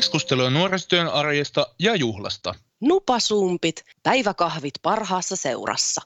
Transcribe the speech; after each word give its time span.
Keskustelua 0.00 0.50
nuorisotyön 0.50 1.08
arjesta 1.08 1.66
ja 1.78 1.94
juhlasta. 1.94 2.54
Nupasumpit, 2.80 3.84
päiväkahvit 4.02 4.74
parhaassa 4.82 5.36
seurassa. 5.36 6.00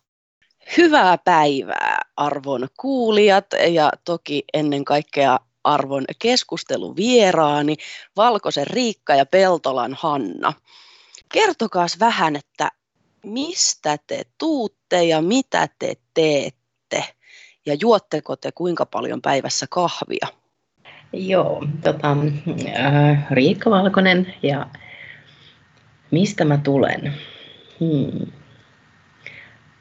Hyvää 0.77 1.18
päivää 1.18 1.99
arvon 2.17 2.68
kuulijat 2.80 3.46
ja 3.68 3.93
toki 4.04 4.45
ennen 4.54 4.85
kaikkea 4.85 5.39
arvon 5.64 6.04
keskusteluvieraani 6.18 7.77
Valkoisen 8.17 8.67
Riikka 8.67 9.14
ja 9.14 9.27
Peltolan 9.27 9.96
Hanna. 10.00 10.53
Kertokaas 11.32 12.00
vähän, 12.00 12.36
että 12.36 12.71
mistä 13.25 13.99
te 14.07 14.22
tuutte 14.39 15.04
ja 15.04 15.22
mitä 15.22 15.68
te 15.79 15.95
teette 16.14 17.14
ja 17.67 17.76
juotteko 17.81 18.36
te 18.36 18.53
kuinka 18.53 18.86
paljon 18.86 19.22
päivässä 19.22 19.67
kahvia? 19.71 20.43
Joo, 21.17 21.67
tota, 21.85 22.17
äh, 22.77 23.27
Riikka 23.31 23.71
Valkonen 23.71 24.35
ja 24.43 24.67
mistä 26.11 26.45
mä 26.45 26.59
tulen? 26.59 27.14
Hmm. 27.81 28.32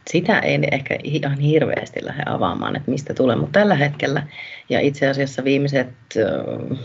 Sitä 0.07 0.39
ei 0.39 0.59
ehkä 0.71 0.97
ihan 1.03 1.39
hirveästi 1.39 2.05
lähde 2.05 2.23
avaamaan, 2.25 2.75
että 2.75 2.91
mistä 2.91 3.13
tulen, 3.13 3.39
mutta 3.39 3.59
tällä 3.59 3.75
hetkellä 3.75 4.27
ja 4.69 4.79
itse 4.79 5.07
asiassa 5.07 5.43
viimeiset 5.43 5.87
äh, 6.17 6.79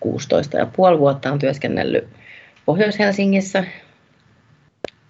16 0.00 0.56
ja 0.56 0.66
vuotta 0.98 1.32
on 1.32 1.38
työskennellyt 1.38 2.08
Pohjois-Helsingissä 2.66 3.64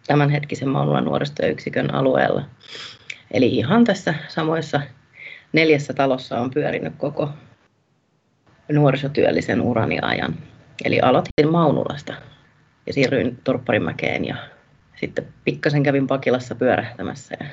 tämänhetkisen 0.07 0.69
Maunulan 0.69 1.05
nuoristoyksikön 1.05 1.95
alueella. 1.95 2.43
Eli 3.31 3.47
ihan 3.47 3.85
tässä 3.85 4.15
samoissa 4.29 4.81
neljässä 5.53 5.93
talossa 5.93 6.41
on 6.41 6.51
pyörinyt 6.51 6.93
koko 6.99 7.29
nuorisotyöllisen 8.73 9.61
urani 9.61 9.99
ajan. 10.03 10.35
Eli 10.85 11.01
aloitin 11.01 11.53
Maunulasta 11.53 12.15
ja 12.87 12.93
siirryin 12.93 13.39
Torpparimäkeen 13.45 14.25
ja 14.25 14.37
sitten 15.01 15.27
pikkasen 15.45 15.83
kävin 15.83 16.07
Pakilassa 16.07 16.55
pyörähtämässä 16.55 17.37
ja 17.41 17.47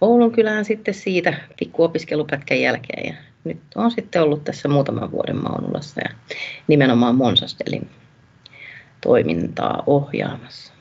Oulun 0.00 0.32
kylään 0.32 0.64
sitten 0.64 0.94
siitä 0.94 1.34
pikkuopiskelupätkän 1.58 2.60
jälkeen 2.60 3.06
ja 3.06 3.14
nyt 3.44 3.58
on 3.74 3.90
sitten 3.90 4.22
ollut 4.22 4.44
tässä 4.44 4.68
muutaman 4.68 5.10
vuoden 5.10 5.36
Maunulassa 5.36 6.00
ja 6.00 6.10
nimenomaan 6.68 7.14
Monsastelin 7.14 7.88
toimintaa 9.00 9.82
ohjaamassa. 9.86 10.72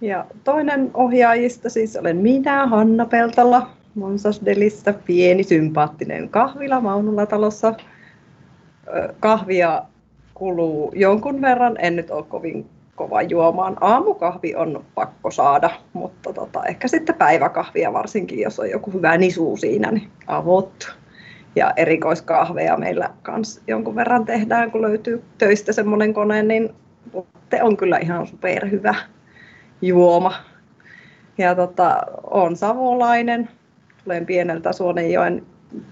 Ja 0.00 0.26
toinen 0.44 0.90
ohjaajista 0.94 1.70
siis 1.70 1.96
olen 1.96 2.16
minä, 2.16 2.66
Hanna 2.66 3.06
Peltola, 3.06 3.70
Monsasdelissa, 3.94 4.92
pieni 4.92 5.42
sympaattinen 5.42 6.28
kahvila 6.28 6.80
Maunulla 6.80 7.26
talossa 7.26 7.74
kahvia 9.20 9.82
kuluu 10.34 10.92
jonkun 10.94 11.42
verran, 11.42 11.76
en 11.78 11.96
nyt 11.96 12.10
ole 12.10 12.24
kovin 12.28 12.66
kova 12.96 13.22
juomaan. 13.22 13.76
Aamukahvi 13.80 14.54
on 14.54 14.84
pakko 14.94 15.30
saada, 15.30 15.70
mutta 15.92 16.32
tota, 16.32 16.64
ehkä 16.64 16.88
sitten 16.88 17.14
päiväkahvia 17.14 17.92
varsinkin, 17.92 18.40
jos 18.40 18.60
on 18.60 18.70
joku 18.70 18.90
hyvä 18.90 19.18
nisu 19.18 19.56
siinä, 19.56 19.90
niin 19.90 20.08
avot. 20.26 20.96
Ja 21.56 21.72
erikoiskahveja 21.76 22.76
meillä 22.76 23.10
kans 23.22 23.60
jonkun 23.66 23.94
verran 23.94 24.24
tehdään, 24.24 24.70
kun 24.70 24.82
löytyy 24.82 25.22
töistä 25.38 25.72
semmoinen 25.72 26.14
kone, 26.14 26.42
niin 26.42 26.74
te 27.50 27.62
on 27.62 27.76
kyllä 27.76 27.98
ihan 27.98 28.26
superhyvä 28.26 28.94
juoma. 29.82 30.34
Ja 31.38 31.54
tota, 31.54 32.02
on 32.22 32.56
savolainen, 32.56 33.48
olen 34.06 34.26
pieneltä 34.26 34.72
Suonenjoen 34.72 35.46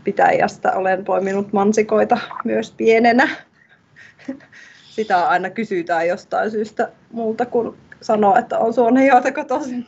pitäjästä 0.05 0.73
olen 0.73 1.05
poiminut 1.05 1.53
mansikoita 1.53 2.19
myös 2.45 2.75
pienenä. 2.77 3.29
Sitä 4.91 5.29
aina 5.29 5.51
kysytään 5.51 6.09
jostain 6.09 6.51
syystä 6.51 6.89
multa, 7.13 7.47
kun 7.47 7.77
sanoo, 8.01 8.37
että 8.37 8.59
on 8.59 8.75
Suonenjoelta 8.75 9.33
kotoisin. 9.33 9.87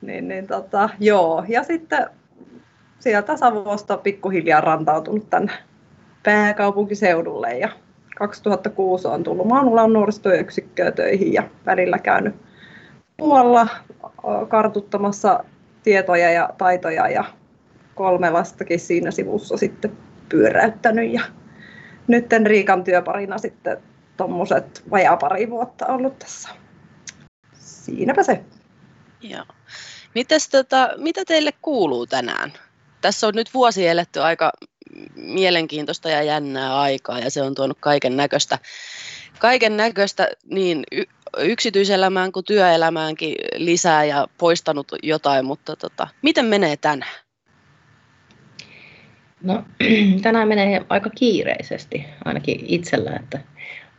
niin, 0.00 0.28
niin 0.28 0.46
tota, 0.46 0.88
joo. 1.00 1.44
Ja 1.48 1.62
sitten 1.62 2.06
sieltä 2.98 3.36
Savosta 3.36 3.96
pikkuhiljaa 3.96 4.60
rantautunut 4.60 5.30
tänne 5.30 5.52
pääkaupunkiseudulle 6.22 7.58
ja 7.58 7.68
2006 8.18 9.08
on 9.08 9.22
tullut 9.22 9.46
Maanulan 9.46 9.92
nuorisotyöyksikköön 9.92 10.92
töihin 10.92 11.32
ja 11.32 11.42
välillä 11.66 11.98
käynyt 11.98 12.34
muualla 13.18 13.68
kartuttamassa 14.48 15.44
tietoja 15.82 16.30
ja 16.30 16.50
taitoja 16.58 17.08
ja 17.08 17.24
kolme 17.94 18.30
lastakin 18.30 18.80
siinä 18.80 19.10
sivussa 19.10 19.56
sitten 19.56 19.92
pyöräyttänyt 20.28 21.12
ja 21.12 21.22
nyt 22.08 22.26
Riikan 22.44 22.84
työparina 22.84 23.38
sitten 23.38 23.78
tuommoiset 24.16 24.82
vajaa 24.90 25.16
pari 25.16 25.50
vuotta 25.50 25.86
ollut 25.86 26.18
tässä. 26.18 26.48
Siinäpä 27.54 28.22
se. 28.22 28.44
Joo. 29.20 29.44
Mites, 30.14 30.48
tota, 30.48 30.90
mitä 30.96 31.24
teille 31.24 31.50
kuuluu 31.62 32.06
tänään? 32.06 32.52
Tässä 33.00 33.26
on 33.26 33.34
nyt 33.34 33.54
vuosi 33.54 33.88
eletty 33.88 34.20
aika 34.20 34.52
mielenkiintoista 35.16 36.08
ja 36.08 36.22
jännää 36.22 36.80
aikaa 36.80 37.18
ja 37.18 37.30
se 37.30 37.42
on 37.42 37.54
tuonut 37.54 37.78
kaiken 37.80 38.16
näköistä 38.16 38.58
kaiken 39.38 39.76
näköistä 39.76 40.28
niin 40.44 40.84
yksityiselämään 41.38 42.32
kuin 42.32 42.44
työelämäänkin 42.44 43.34
lisää 43.56 44.04
ja 44.04 44.28
poistanut 44.38 44.92
jotain, 45.02 45.44
mutta 45.44 45.76
tota, 45.76 46.08
miten 46.22 46.44
menee 46.44 46.76
tänään? 46.76 47.21
No, 49.42 49.64
tänään 50.22 50.48
menee 50.48 50.84
aika 50.88 51.10
kiireisesti, 51.10 52.04
ainakin 52.24 52.64
itsellä, 52.66 53.16
että 53.16 53.38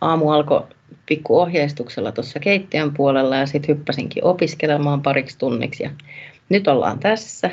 aamu 0.02 0.30
alkoi 0.30 0.64
pikku 1.06 1.40
ohjeistuksella 1.40 2.12
tuossa 2.12 2.40
keittiön 2.40 2.94
puolella 2.94 3.36
ja 3.36 3.46
sitten 3.46 3.76
hyppäsinkin 3.76 4.24
opiskelemaan 4.24 5.02
pariksi 5.02 5.38
tunniksi 5.38 5.84
ja 5.84 5.90
nyt 6.50 6.68
ollaan 6.68 7.00
tässä 7.00 7.50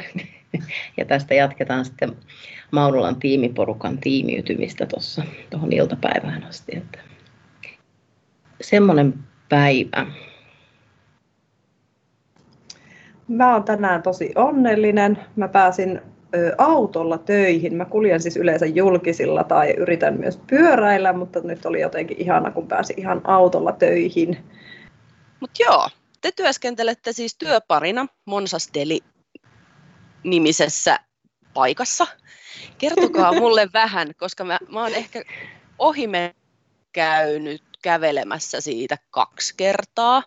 ja 0.97 1.05
tästä 1.05 1.35
jatketaan 1.35 1.85
sitten 1.85 2.17
Maunulan 2.71 3.17
tiimiporukan 3.17 3.99
tiimiytymistä 3.99 4.87
tuossa 4.87 5.23
tuohon 5.51 5.73
iltapäivään 5.73 6.45
asti. 6.45 6.77
Että 6.77 6.99
semmoinen 8.61 9.15
päivä. 9.49 10.07
Mä 13.29 13.53
oon 13.53 13.65
tänään 13.65 14.03
tosi 14.03 14.33
onnellinen. 14.35 15.19
Mä 15.37 15.49
pääsin 15.49 16.01
autolla 16.59 17.19
töihin. 17.19 17.75
Mä 17.75 17.85
kuljen 17.85 18.23
siis 18.23 18.37
yleensä 18.37 18.67
julkisilla 18.67 19.45
tai 19.45 19.71
yritän 19.71 20.21
myös 20.21 20.41
pyöräillä, 20.47 21.13
mutta 21.13 21.41
nyt 21.41 21.67
oli 21.67 21.81
jotenkin 21.81 22.21
ihana, 22.21 22.51
kun 22.51 22.69
pääsin 22.69 23.01
ihan 23.01 23.21
autolla 23.25 23.73
töihin. 23.73 24.45
Mutta 25.41 25.63
joo, 25.63 25.89
te 26.21 26.33
työskentelette 26.33 27.13
siis 27.13 27.37
työparina 27.39 28.07
Monsas 28.25 28.71
Deli 28.75 29.01
nimisessä 30.25 30.99
paikassa. 31.55 32.07
Kertokaa 32.79 33.33
mulle 33.41 33.69
vähän, 33.73 34.09
koska 34.17 34.45
mä, 34.45 34.59
mä 34.69 34.83
oon 34.83 34.95
ehkä 34.95 35.23
ohime 35.79 36.35
käynyt 36.93 37.63
kävelemässä 37.83 38.61
siitä 38.61 38.97
kaksi 39.11 39.55
kertaa. 39.57 40.23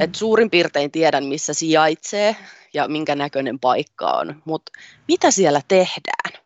Et 0.00 0.14
suurin 0.14 0.50
piirtein 0.50 0.90
tiedän, 0.90 1.24
missä 1.24 1.54
sijaitsee 1.54 2.36
ja 2.74 2.88
minkä 2.88 3.14
näköinen 3.14 3.58
paikka 3.58 4.06
on, 4.06 4.42
mutta 4.44 4.72
mitä 5.08 5.30
siellä 5.30 5.60
tehdään? 5.68 6.42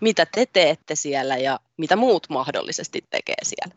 Mitä 0.00 0.26
te 0.34 0.46
teette 0.52 0.94
siellä 0.94 1.36
ja 1.36 1.60
mitä 1.76 1.96
muut 1.96 2.26
mahdollisesti 2.28 3.04
tekee 3.10 3.34
siellä? 3.42 3.74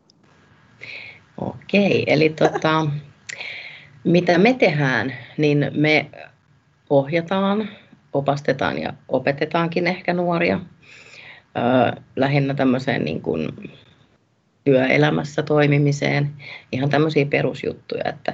Okei, 1.42 2.04
eli 2.08 2.30
tota, 2.30 2.88
mitä 4.04 4.38
me 4.38 4.54
tehdään, 4.54 5.14
niin 5.38 5.72
me 5.76 6.10
ohjataan, 6.90 7.70
opastetaan 8.14 8.82
ja 8.82 8.94
opetetaankin 9.08 9.88
ehkä 9.88 10.14
nuoria 10.14 10.60
lähinnä 12.16 12.54
tämmöiseen 12.54 13.06
niin 13.06 13.22
kuin 13.22 13.50
työelämässä 14.66 15.44
toimimiseen, 15.44 16.30
ihan 16.72 16.90
tämmöisiä 16.90 17.26
perusjuttuja, 17.26 18.04
että 18.06 18.34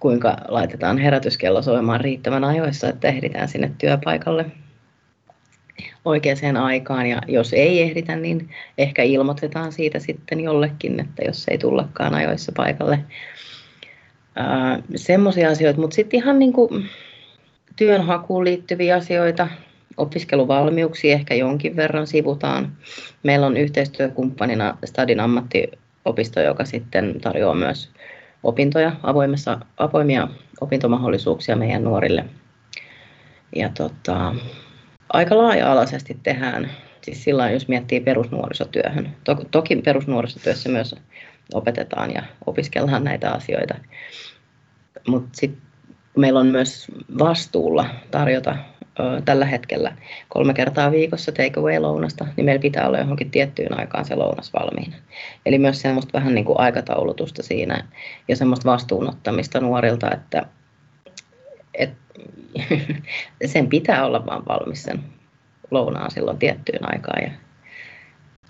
kuinka 0.00 0.36
laitetaan 0.48 0.98
herätyskello 0.98 1.62
soimaan 1.62 2.00
riittävän 2.00 2.44
ajoissa, 2.44 2.88
että 2.88 3.08
ehditään 3.08 3.48
sinne 3.48 3.72
työpaikalle 3.78 4.46
oikeaan 6.04 6.56
aikaan 6.56 7.06
ja 7.06 7.22
jos 7.28 7.52
ei 7.52 7.82
ehditä, 7.82 8.16
niin 8.16 8.50
ehkä 8.78 9.02
ilmoitetaan 9.02 9.72
siitä 9.72 9.98
sitten 9.98 10.40
jollekin, 10.40 11.00
että 11.00 11.22
jos 11.24 11.48
ei 11.48 11.58
tullakaan 11.58 12.14
ajoissa 12.14 12.52
paikalle. 12.56 12.98
Semmoisia 14.96 15.50
asioita, 15.50 15.80
mutta 15.80 15.94
sitten 15.94 16.20
ihan 16.20 16.38
niin 16.38 16.52
kuin 16.52 16.88
työnhakuun 17.76 18.44
liittyviä 18.44 18.96
asioita, 18.96 19.48
opiskeluvalmiuksia 19.96 21.14
ehkä 21.14 21.34
jonkin 21.34 21.76
verran 21.76 22.06
sivutaan. 22.06 22.76
Meillä 23.22 23.46
on 23.46 23.56
yhteistyökumppanina 23.56 24.78
Stadin 24.84 25.20
ammattiopisto, 25.20 26.40
joka 26.40 26.64
sitten 26.64 27.20
tarjoaa 27.20 27.54
myös 27.54 27.90
opintoja, 28.42 28.92
avoimessa, 29.02 29.58
avoimia 29.76 30.28
opintomahdollisuuksia 30.60 31.56
meidän 31.56 31.84
nuorille. 31.84 32.24
Ja 33.56 33.68
tota, 33.68 34.34
aika 35.08 35.36
laaja-alaisesti 35.36 36.16
tehdään 36.22 36.70
Siis 37.06 37.24
silloin, 37.24 37.52
jos 37.52 37.68
miettii 37.68 38.00
perusnuorisotyöhön. 38.00 39.16
Toki 39.50 39.76
perusnuorisotyössä 39.76 40.68
myös 40.68 40.94
opetetaan 41.54 42.14
ja 42.14 42.22
opiskellaan 42.46 43.04
näitä 43.04 43.30
asioita. 43.30 43.74
Mutta 45.08 45.28
sitten 45.32 45.62
meillä 46.16 46.40
on 46.40 46.46
myös 46.46 46.86
vastuulla 47.18 47.86
tarjota 48.10 48.56
tällä 49.24 49.44
hetkellä 49.44 49.96
kolme 50.28 50.54
kertaa 50.54 50.90
viikossa 50.90 51.32
takeaway-lounasta, 51.32 52.26
niin 52.36 52.44
meillä 52.44 52.62
pitää 52.62 52.88
olla 52.88 52.98
johonkin 52.98 53.30
tiettyyn 53.30 53.80
aikaan 53.80 54.04
se 54.04 54.14
lounas 54.14 54.52
valmiina. 54.52 54.96
Eli 55.46 55.58
myös 55.58 55.82
semmoista 55.82 56.12
vähän 56.12 56.34
niin 56.34 56.44
kuin 56.44 56.60
aikataulutusta 56.60 57.42
siinä 57.42 57.84
ja 58.28 58.36
semmoista 58.36 58.70
vastuunottamista 58.70 59.60
nuorilta, 59.60 60.10
että, 60.14 60.46
että 61.74 62.20
sen 63.44 63.68
pitää 63.68 64.06
olla 64.06 64.26
vaan 64.26 64.42
valmis 64.48 64.82
sen 64.82 65.04
lounaan 65.70 66.10
silloin 66.10 66.38
tiettyyn 66.38 66.92
aikaan. 66.92 67.22
Ja, 67.22 67.30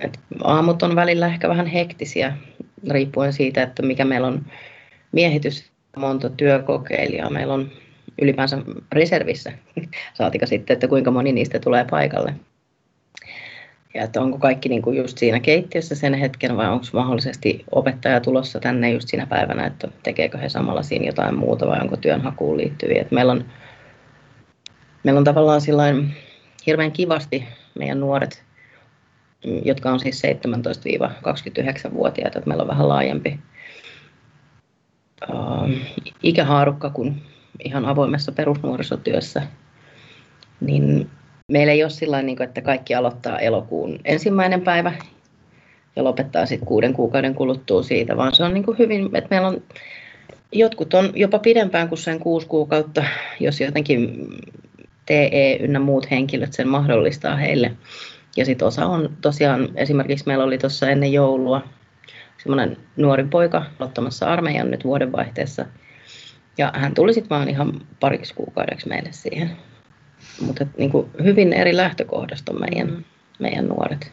että 0.01 0.19
aamut 0.45 0.83
on 0.83 0.97
välillä 0.97 1.27
ehkä 1.27 1.49
vähän 1.49 1.67
hektisiä, 1.67 2.37
riippuen 2.91 3.33
siitä, 3.33 3.63
että 3.63 3.83
mikä 3.83 4.05
meillä 4.05 4.27
on 4.27 4.47
miehitys, 5.13 5.71
monta 5.97 6.31
työkokeilijaa 6.31 7.31
meillä 7.31 7.55
on 7.55 7.71
ylipäänsä 8.23 8.59
reservissä, 8.93 9.53
saatika 10.15 10.47
sitten, 10.47 10.75
että 10.75 10.89
kuinka 10.89 11.11
moni 11.11 11.33
niistä 11.33 11.59
tulee 11.59 11.87
paikalle. 11.91 12.35
Ja 13.95 14.05
että 14.05 14.21
onko 14.21 14.39
kaikki 14.39 14.69
niin 14.69 14.83
kuin 14.83 14.97
just 14.97 15.19
siinä 15.19 15.41
keittiössä 15.41 15.95
sen 15.95 16.15
hetken 16.15 16.57
vai 16.57 16.69
onko 16.69 16.87
mahdollisesti 16.93 17.65
opettaja 17.71 18.21
tulossa 18.21 18.61
tänne 18.61 18.91
just 18.91 19.09
siinä 19.09 19.27
päivänä, 19.27 19.67
että 19.67 19.89
tekeekö 20.03 20.39
he 20.39 20.49
samalla 20.49 20.83
siinä 20.83 21.07
jotain 21.07 21.39
muuta 21.39 21.67
vai 21.67 21.81
onko 21.81 21.97
työnhakuun 21.97 22.57
liittyviä. 22.57 23.03
Että 23.03 23.15
meillä, 23.15 23.33
on, 23.33 23.45
meillä 25.05 25.19
on 25.19 25.25
tavallaan 25.25 25.61
sillain 25.61 26.15
hirveän 26.67 26.93
kivasti 26.93 27.45
meidän 27.79 28.01
nuoret, 28.01 28.45
jotka 29.65 29.91
on 29.91 30.01
siis 30.01 30.23
17-29-vuotiaita, 30.25 32.39
että 32.39 32.49
meillä 32.49 32.63
on 32.63 32.69
vähän 32.69 32.89
laajempi 32.89 33.39
ikähaarukka 36.23 36.91
kuin 36.91 37.23
ihan 37.65 37.85
avoimessa 37.85 38.33
perusnuorisotyössä, 38.33 39.43
niin 40.61 41.11
meillä 41.53 41.73
ei 41.73 41.83
ole 41.83 41.91
sillä 41.91 42.23
niin 42.23 42.43
että 42.43 42.61
kaikki 42.61 42.95
aloittaa 42.95 43.39
elokuun 43.39 43.99
ensimmäinen 44.05 44.61
päivä 44.61 44.93
ja 45.97 46.05
lopettaa 46.05 46.47
sitten 46.47 46.69
kuuden 46.69 46.93
kuukauden 46.93 47.35
kuluttua 47.35 47.83
siitä, 47.83 48.17
vaan 48.17 48.35
se 48.35 48.45
on 48.45 48.55
niin 48.55 48.65
kuin 48.65 48.79
hyvin, 48.79 49.11
että 49.17 49.29
meillä 49.31 49.49
on 49.49 49.63
jotkut 50.53 50.95
on 50.95 51.13
jopa 51.15 51.39
pidempään 51.39 51.89
kuin 51.89 51.99
sen 51.99 52.19
kuusi 52.19 52.47
kuukautta, 52.47 53.05
jos 53.41 53.61
jotenkin 53.61 54.29
TE 55.07 55.57
ynnä 55.61 55.79
muut 55.79 56.11
henkilöt 56.11 56.53
sen 56.53 56.69
mahdollistaa 56.69 57.37
heille. 57.37 57.73
Ja 58.37 58.45
sitten 58.45 58.69
osa 58.69 58.87
on 58.87 59.17
tosiaan, 59.21 59.69
esimerkiksi 59.75 60.27
meillä 60.27 60.45
oli 60.45 60.59
tuossa 60.59 60.91
ennen 60.91 61.13
joulua 61.13 61.63
semmoinen 62.39 62.77
nuori 62.97 63.25
poika 63.25 63.67
aloittamassa 63.81 64.27
armeijan 64.27 64.71
nyt 64.71 64.85
vuodenvaihteessa– 64.85 65.67
ja 66.59 66.73
hän 66.75 66.95
tuli 66.95 67.15
sitten 67.15 67.37
vaan 67.37 67.49
ihan 67.49 67.81
pariksi 68.01 68.35
kuukaudeksi 68.35 68.89
meille 68.89 69.09
siihen. 69.13 69.51
Mutta 70.47 70.67
niin 70.79 70.93
hyvin 71.25 71.53
eri 71.53 71.77
lähtökohdasta 71.77 72.53
on 72.53 72.61
meidän, 72.61 73.05
meidän 73.39 73.67
nuoret. 73.67 74.13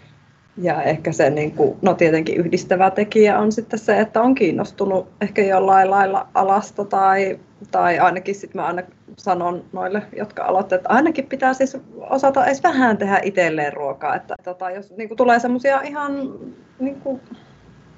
Ja 0.57 0.81
ehkä 0.81 1.11
se, 1.11 1.29
niin 1.29 1.51
kuin, 1.51 1.77
no 1.81 1.93
tietenkin 1.93 2.37
yhdistävä 2.37 2.91
tekijä 2.91 3.39
on 3.39 3.51
sitten 3.51 3.79
se, 3.79 3.99
että 3.99 4.21
on 4.21 4.35
kiinnostunut 4.35 5.09
ehkä 5.21 5.41
jollain 5.41 5.91
lailla 5.91 6.27
alasta 6.33 6.85
tai, 6.85 7.39
tai 7.71 7.99
ainakin 7.99 8.35
sitten 8.35 8.61
mä 8.61 8.67
aina 8.67 8.83
sanon 9.17 9.65
noille, 9.73 10.01
jotka 10.17 10.43
aloittavat, 10.43 10.79
että 10.79 10.89
ainakin 10.89 11.25
pitää 11.25 11.53
siis 11.53 11.77
osata 12.09 12.45
edes 12.45 12.63
vähän 12.63 12.97
tehdä 12.97 13.19
itselleen 13.23 13.73
ruokaa. 13.73 14.15
Että 14.15 14.35
tota, 14.43 14.71
jos 14.71 14.91
niin 14.97 15.07
kuin, 15.09 15.17
tulee 15.17 15.39
semmoisia 15.39 15.81
ihan 15.81 16.33
niin 16.79 17.01
kuin, 17.01 17.21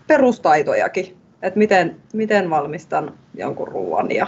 perustaitojakin 0.07 1.17
että 1.45 1.59
miten, 1.59 1.95
miten 2.13 2.49
valmistan 2.49 3.13
jonkun 3.33 3.67
ruoan 3.67 4.11
ja 4.11 4.27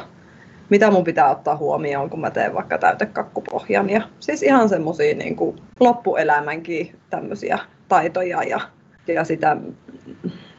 mitä 0.69 0.91
mun 0.91 1.03
pitää 1.03 1.29
ottaa 1.29 1.57
huomioon, 1.57 2.09
kun 2.09 2.21
mä 2.21 2.31
teen 2.31 2.53
vaikka 2.53 2.77
täytekakkupohjan. 2.77 3.89
Ja 3.89 4.01
siis 4.19 4.43
ihan 4.43 4.69
semmoisia 4.69 5.15
niin 5.15 5.37
loppuelämänkin 5.79 6.95
tämmöisiä 7.09 7.59
taitoja 7.87 8.43
ja, 8.43 8.59
ja 9.07 9.23
sitä, 9.23 9.57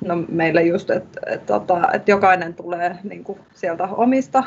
no 0.04 0.24
meillä 0.28 0.60
just, 0.60 0.90
että 0.90 1.20
et, 1.26 1.46
tota, 1.46 1.88
et 1.92 2.08
jokainen 2.08 2.54
tulee 2.54 2.96
niin 3.02 3.24
kuin 3.24 3.38
sieltä 3.54 3.84
omista 3.84 4.44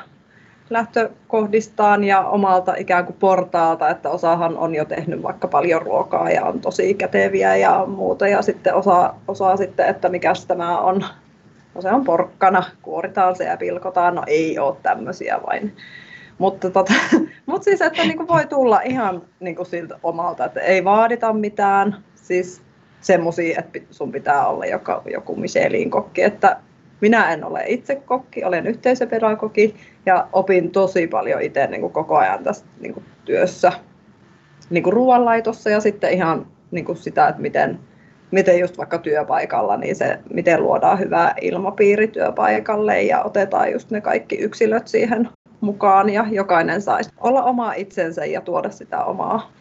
lähtökohdistaan 0.70 2.04
ja 2.04 2.22
omalta 2.22 2.76
ikään 2.76 3.06
kuin 3.06 3.16
portaalta, 3.20 3.90
että 3.90 4.10
osahan 4.10 4.58
on 4.58 4.76
jo 4.76 4.86
tehnyt 4.86 5.24
vaikka 5.24 5.48
paljon 5.48 5.82
ruokaa 5.82 6.30
ja 6.30 6.46
on 6.46 6.62
tosi 6.62 6.94
käteviä 6.94 7.56
ja 7.56 7.86
muuta 7.88 8.28
ja 8.28 8.42
sitten 8.42 8.76
osaa, 8.76 9.20
osaa 9.28 9.58
sitten, 9.58 9.88
että 9.88 10.10
mikä 10.10 10.34
tämä 10.48 10.80
on 10.80 11.06
No 11.76 11.82
se 11.82 11.92
on 11.92 12.04
porkkana, 12.04 12.64
kuoritaan 12.82 13.36
se 13.36 13.44
ja 13.44 13.58
pilkotaan, 13.58 14.16
no 14.16 14.24
ei 14.28 14.60
ole 14.60 14.76
tämmöisiä 14.84 15.40
vain. 15.48 15.76
Mutta 16.38 16.70
tota, 16.70 16.94
mut 17.46 17.64
siis, 17.64 17.82
että 17.82 18.04
niinku 18.04 18.28
voi 18.28 18.48
tulla 18.48 18.82
ihan 18.82 19.22
niinku 19.40 19.66
siltä 19.66 20.00
omalta, 20.04 20.46
että 20.46 20.60
ei 20.60 20.84
vaadita 20.84 21.34
mitään, 21.34 21.96
siis 22.16 22.62
semmoisia, 23.02 23.60
että 23.60 23.80
sun 23.92 24.12
pitää 24.12 24.48
olla 24.48 24.66
joka, 24.66 25.02
joku 25.12 25.36
Michelin 25.36 25.92
kokki, 25.92 26.24
että 26.24 26.58
minä 27.02 27.34
en 27.34 27.44
ole 27.44 27.64
itse 27.68 27.96
kokki, 27.96 28.44
olen 28.44 28.68
yhteisöpedagogi 28.68 29.76
ja 30.06 30.28
opin 30.34 30.72
tosi 30.72 31.08
paljon 31.08 31.42
itse 31.42 31.68
niin 31.68 31.82
kuin 31.82 31.94
koko 31.94 32.18
ajan 32.18 32.44
tässä 32.44 32.66
niin 32.80 32.94
kuin 32.94 33.06
työssä. 33.26 33.72
Niin 34.70 34.84
kuin 34.84 34.94
ruoanlaitossa 34.94 35.70
ja 35.70 35.80
sitten 35.80 36.14
ihan 36.14 36.48
niin 36.72 36.86
kuin 36.86 36.98
sitä, 36.98 37.28
että 37.28 37.42
miten 37.42 37.80
miten 38.32 38.60
just 38.60 38.78
vaikka 38.78 38.98
työpaikalla, 38.98 39.78
niin 39.78 39.96
se, 39.96 40.20
miten 40.34 40.64
luodaan 40.64 41.00
hyvä 41.00 41.34
ilmapiiri 41.42 42.08
työpaikalle 42.08 43.02
ja 43.02 43.24
otetaan 43.24 43.72
just 43.72 43.92
ne 43.92 44.02
kaikki 44.02 44.36
yksilöt 44.36 44.88
siihen 44.88 45.30
mukaan 45.62 46.10
ja 46.10 46.26
jokainen 46.32 46.82
saisi 46.82 47.10
olla 47.20 47.44
oma 47.44 47.74
itsensä 47.74 48.26
ja 48.26 48.42
tuoda 48.42 48.70
sitä 48.70 49.04
omaa, 49.04 49.52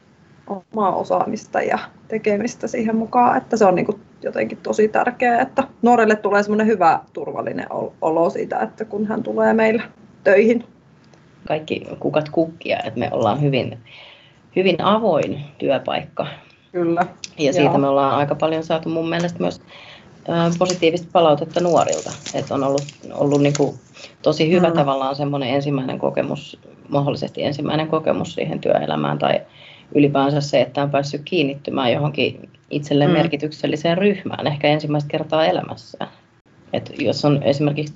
omaa 0.47 0.97
osaamista 0.97 1.63
ja 1.63 1.79
tekemistä 2.09 2.69
siihen 2.69 2.97
mukaan, 2.97 3.37
että 3.37 3.57
se 3.57 3.65
on 3.65 3.75
niin 3.75 3.87
kuin 3.87 4.01
jotenkin 4.23 4.59
tosi 4.63 4.89
tärkeää, 4.89 5.41
että 5.41 5.63
nuorelle 5.83 6.17
tulee 6.17 6.43
semmoinen 6.43 6.67
hyvä 6.67 7.01
turvallinen 7.13 7.67
olo 8.01 8.31
siitä, 8.31 8.59
että 8.59 8.85
kun 8.85 9.07
hän 9.07 9.23
tulee 9.23 9.53
meillä 9.53 9.83
töihin. 10.25 10.65
Kaikki 11.49 11.87
kukat 12.01 12.29
kukkia, 12.29 12.79
että 12.85 13.01
me 13.01 13.09
ollaan 13.13 13.43
hyvin, 13.43 13.79
hyvin 14.57 14.83
avoin 14.83 15.41
työpaikka 15.59 16.27
Kyllä. 16.73 17.07
Ja 17.39 17.53
siitä 17.53 17.71
Joo. 17.71 17.79
me 17.79 17.89
ollaan 17.89 18.15
aika 18.15 18.35
paljon 18.35 18.63
saatu 18.63 18.89
mun 18.89 19.09
mielestä 19.09 19.41
myös 19.41 19.61
positiivista 20.59 21.09
palautetta 21.13 21.61
nuorilta. 21.61 22.13
Että 22.35 22.55
on 22.55 22.65
ollut, 22.65 22.85
ollut 23.13 23.43
niin 23.43 23.55
kuin 23.57 23.79
tosi 24.23 24.51
hyvä 24.53 24.69
mm. 24.69 24.75
tavallaan 24.75 25.17
semmoinen 25.17 25.49
ensimmäinen 25.49 25.99
kokemus, 25.99 26.59
mahdollisesti 26.89 27.43
ensimmäinen 27.43 27.89
kokemus 27.89 28.35
siihen 28.35 28.61
työelämään 28.61 29.19
tai 29.19 29.41
ylipäänsä 29.95 30.41
se, 30.41 30.61
että 30.61 30.83
on 30.83 30.91
päässyt 30.91 31.23
kiinnittymään 31.25 31.93
johonkin 31.93 32.49
itselleen 32.71 33.11
mm. 33.11 33.17
merkitykselliseen 33.17 33.99
ryhmään 33.99 34.47
ehkä 34.47 34.69
ensimmäistä 34.69 35.11
kertaa 35.11 35.47
elämässään. 35.47 36.11
Et 36.73 36.93
jos 36.99 37.25
on 37.25 37.43
esimerkiksi, 37.43 37.95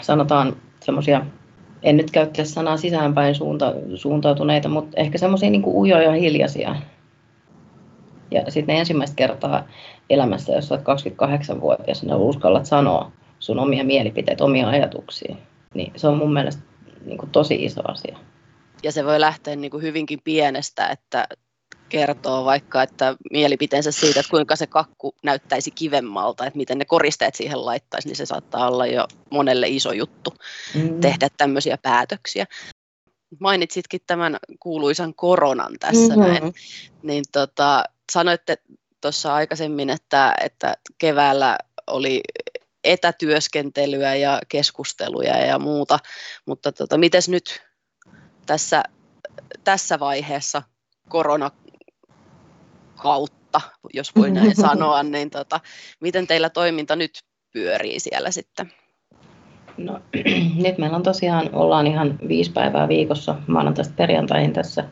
sanotaan 0.00 0.56
semmoisia, 0.80 1.26
en 1.82 1.96
nyt 1.96 2.10
käyttäisi 2.10 2.52
sanaa 2.52 2.76
sisäänpäin 2.76 3.34
suunta, 3.34 3.72
suuntautuneita, 3.94 4.68
mutta 4.68 5.00
ehkä 5.00 5.18
semmoisia 5.18 5.50
niin 5.50 5.62
ujoja 5.66 6.12
hiljaisia 6.12 6.76
ja 8.30 8.50
sitten 8.50 8.76
ensimmäistä 8.76 9.16
kertaa 9.16 9.68
elämässä, 10.10 10.52
jos 10.52 10.72
olet 10.72 10.82
28-vuotias, 10.82 12.02
niin 12.02 12.14
uskallat 12.14 12.66
sanoa 12.66 13.12
sun 13.38 13.58
omia 13.58 13.84
mielipiteitä, 13.84 14.44
omia 14.44 14.68
ajatuksia. 14.68 15.36
Niin 15.74 15.92
se 15.96 16.08
on 16.08 16.18
mun 16.18 16.32
mielestä 16.32 16.62
niin 17.04 17.18
kuin 17.18 17.30
tosi 17.30 17.64
iso 17.64 17.80
asia. 17.88 18.18
Ja 18.82 18.92
se 18.92 19.04
voi 19.04 19.20
lähteä 19.20 19.56
niin 19.56 19.70
kuin 19.70 19.82
hyvinkin 19.82 20.18
pienestä, 20.24 20.88
että 20.88 21.28
kertoo 21.88 22.44
vaikka, 22.44 22.82
että 22.82 23.16
mielipiteensä 23.30 23.92
siitä, 23.92 24.20
että 24.20 24.30
kuinka 24.30 24.56
se 24.56 24.66
kakku 24.66 25.14
näyttäisi 25.22 25.70
kivemmalta, 25.70 26.46
että 26.46 26.56
miten 26.56 26.78
ne 26.78 26.84
koristeet 26.84 27.34
siihen 27.34 27.64
laittaisi, 27.66 28.08
niin 28.08 28.16
se 28.16 28.26
saattaa 28.26 28.68
olla 28.68 28.86
jo 28.86 29.06
monelle 29.30 29.68
iso 29.68 29.92
juttu 29.92 30.34
mm. 30.74 31.00
tehdä 31.00 31.28
tämmöisiä 31.36 31.78
päätöksiä. 31.82 32.46
Mainitsitkin 33.40 34.00
tämän 34.06 34.36
kuuluisan 34.60 35.14
koronan 35.14 35.72
tässä 35.80 36.16
mm-hmm. 36.16 36.32
näin, 36.32 36.54
niin 37.02 37.24
tota, 37.32 37.84
sanoitte 38.12 38.58
tuossa 39.00 39.34
aikaisemmin, 39.34 39.90
että, 39.90 40.34
että 40.44 40.76
keväällä 40.98 41.58
oli 41.86 42.20
etätyöskentelyä 42.84 44.14
ja 44.14 44.40
keskusteluja 44.48 45.36
ja 45.36 45.58
muuta, 45.58 45.98
mutta 46.46 46.72
tota, 46.72 46.98
miten 46.98 47.22
nyt 47.28 47.62
tässä, 48.46 48.82
tässä 49.64 50.00
vaiheessa 50.00 50.62
korona 51.08 51.50
kautta, 52.96 53.60
jos 53.94 54.16
voi 54.16 54.30
näin 54.30 54.56
sanoa, 54.66 55.02
niin 55.02 55.30
tota, 55.30 55.60
miten 56.00 56.26
teillä 56.26 56.50
toiminta 56.50 56.96
nyt 56.96 57.22
pyörii 57.52 58.00
siellä 58.00 58.30
sitten? 58.30 58.72
No, 59.76 60.00
nyt 60.64 60.78
meillä 60.78 60.96
on 60.96 61.02
tosiaan, 61.02 61.50
ollaan 61.52 61.86
ihan 61.86 62.18
viisi 62.28 62.52
päivää 62.52 62.88
viikossa 62.88 63.34
maanantaista 63.46 63.94
perjantaihin 63.96 64.52
tässä 64.52 64.84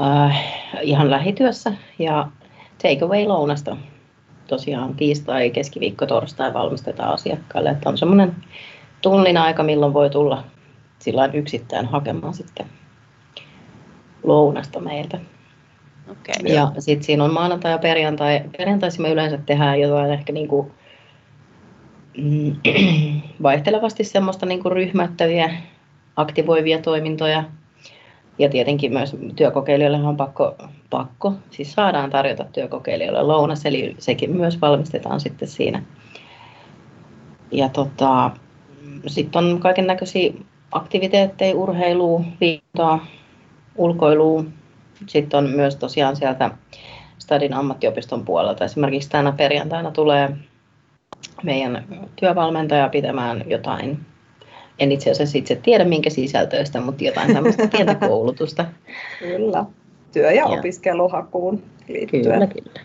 äh, 0.00 0.63
ihan 0.82 1.10
lähityössä 1.10 1.72
ja 1.98 2.28
take 2.82 3.04
away 3.04 3.24
lounasta. 3.26 3.76
Tosiaan 4.46 4.94
tiistai, 4.94 5.50
keskiviikko, 5.50 6.06
torstai 6.06 6.54
valmistetaan 6.54 7.14
asiakkaille. 7.14 7.70
Että 7.70 7.88
on 7.88 7.98
semmoinen 7.98 8.36
tunnin 9.02 9.36
aika, 9.36 9.62
milloin 9.62 9.94
voi 9.94 10.10
tulla 10.10 10.44
sillä 10.98 11.30
yksittäin 11.32 11.86
hakemaan 11.86 12.34
sitten 12.34 12.66
lounasta 14.22 14.80
meiltä. 14.80 15.20
Okay. 16.10 16.54
Ja 16.54 16.72
sitten 16.78 17.04
siinä 17.04 17.24
on 17.24 17.32
maanantai 17.32 17.72
ja 17.72 17.78
perjantai. 17.78 18.42
Perjantaisin 18.58 19.02
me 19.02 19.10
yleensä 19.10 19.38
tehdään 19.38 19.80
jotain 19.80 20.10
ehkä 20.10 20.32
niin 20.32 20.48
kuin, 20.48 20.72
mm, 22.16 22.56
vaihtelevasti 23.42 24.04
semmoista 24.04 24.46
niin 24.46 24.62
kuin 24.62 24.72
ryhmättäviä, 24.72 25.50
aktivoivia 26.16 26.78
toimintoja. 26.78 27.44
Ja 28.38 28.48
tietenkin 28.48 28.92
myös 28.92 29.16
työkokeilijoille 29.36 29.98
on 29.98 30.16
pakko, 30.16 30.54
pakko, 30.90 31.32
siis 31.50 31.72
saadaan 31.72 32.10
tarjota 32.10 32.44
työkokeilijoille 32.44 33.22
lounas, 33.22 33.66
eli 33.66 33.96
sekin 33.98 34.36
myös 34.36 34.60
valmistetaan 34.60 35.20
sitten 35.20 35.48
siinä. 35.48 35.82
Ja 37.50 37.68
tota, 37.68 38.30
sitten 39.06 39.44
on 39.44 39.60
kaiken 39.60 39.86
näköisiä 39.86 40.32
aktiviteetteja, 40.72 41.54
urheilua, 41.56 42.20
liikuntaa, 42.40 43.06
ulkoilua. 43.76 44.44
Sitten 45.06 45.38
on 45.38 45.50
myös 45.50 45.76
tosiaan 45.76 46.16
sieltä 46.16 46.50
Stadin 47.18 47.54
ammattiopiston 47.54 48.24
puolelta. 48.24 48.64
Esimerkiksi 48.64 49.10
tänä 49.10 49.32
perjantaina 49.32 49.90
tulee 49.90 50.36
meidän 51.42 51.84
työvalmentaja 52.16 52.88
pitämään 52.88 53.44
jotain, 53.46 54.06
en 54.78 54.92
itse 54.92 55.10
asiassa 55.10 55.38
itse 55.38 55.56
tiedä 55.56 55.84
minkä 55.84 56.10
sisältöistä, 56.10 56.80
mutta 56.80 57.04
jotain 57.04 57.34
tämmöistä 57.34 57.68
pientä 57.68 57.94
koulutusta. 58.08 58.64
Kyllä. 59.18 59.64
Työ- 60.12 60.32
ja, 60.32 60.32
ja 60.32 60.44
opiskeluhakuun 60.44 61.62
liittyen. 61.88 62.22
Kyllä, 62.22 62.46
kyllä. 62.46 62.80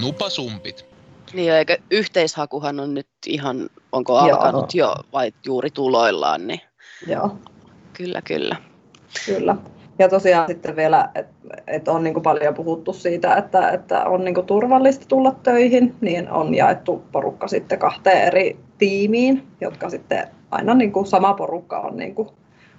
Nupasumpit. 0.00 0.86
Niin, 1.32 1.52
eikö 1.52 1.78
yhteishakuhan 1.90 2.80
on 2.80 2.94
nyt 2.94 3.06
ihan, 3.26 3.68
onko 3.92 4.16
alkanut 4.16 4.74
Joo. 4.74 4.90
jo 4.90 4.94
vai 5.12 5.32
juuri 5.46 5.70
tuloillaan, 5.70 6.46
niin 6.46 6.60
Joo. 7.06 7.36
kyllä, 7.92 8.22
kyllä. 8.22 8.56
Kyllä. 9.26 9.56
Ja 9.98 10.08
tosiaan 10.08 10.46
sitten 10.46 10.76
vielä, 10.76 11.08
että 11.14 11.32
et 11.66 11.88
on 11.88 12.04
niin 12.04 12.22
paljon 12.22 12.54
puhuttu 12.54 12.92
siitä, 12.92 13.34
että, 13.34 13.70
että 13.70 14.04
on 14.04 14.24
niin 14.24 14.46
turvallista 14.46 15.06
tulla 15.08 15.34
töihin, 15.42 15.94
niin 16.00 16.30
on 16.30 16.54
jaettu 16.54 17.02
porukka 17.12 17.48
sitten 17.48 17.78
kahteen 17.78 18.22
eri 18.22 18.58
tiimiin, 18.78 19.46
jotka 19.60 19.90
sitten 19.90 20.28
aina 20.50 20.74
niin 20.74 20.92
kuin 20.92 21.06
sama 21.06 21.34
porukka 21.34 21.80
on 21.80 21.96
niin 21.96 22.14
kuin 22.14 22.28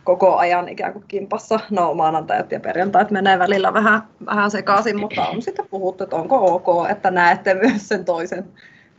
koko 0.04 0.36
ajan 0.36 0.70
ikään 0.70 0.94
kuin 0.94 1.06
kimpassa. 1.08 1.60
No 1.70 1.94
maanantajat 1.94 2.52
ja 2.52 2.60
perjantait 2.60 3.12
menee 3.12 3.40
välillä 3.40 3.74
vähän, 3.74 4.02
vähän 4.26 4.52
sekaisin, 4.52 5.00
mutta 5.00 5.28
on 5.28 5.42
sitten 5.42 5.66
puhuttu, 5.70 6.04
että 6.04 6.16
onko 6.16 6.56
ok, 6.56 6.90
että 6.90 7.12
näette 7.12 7.54
myös 7.54 7.88
sen 7.88 8.06
toisen 8.06 8.46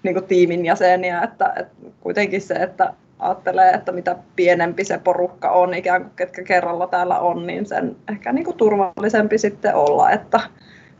niin 0.02 0.14
kuin 0.14 0.24
tiimin 0.24 0.64
jäseniä, 0.64 1.22
että, 1.22 1.52
että 1.56 1.74
kuitenkin 2.00 2.40
se, 2.40 2.54
että 2.54 2.92
ajattelee, 3.20 3.70
että 3.70 3.92
mitä 3.92 4.16
pienempi 4.36 4.84
se 4.84 4.98
porukka 4.98 5.50
on, 5.50 5.74
ikään 5.74 6.02
kuin 6.02 6.12
ketkä 6.16 6.42
kerralla 6.42 6.86
täällä 6.86 7.18
on, 7.18 7.46
niin 7.46 7.66
sen 7.66 7.96
ehkä 8.12 8.32
niin 8.32 8.44
kuin 8.44 8.56
turvallisempi 8.56 9.38
sitten 9.38 9.74
olla, 9.74 10.10
että, 10.10 10.40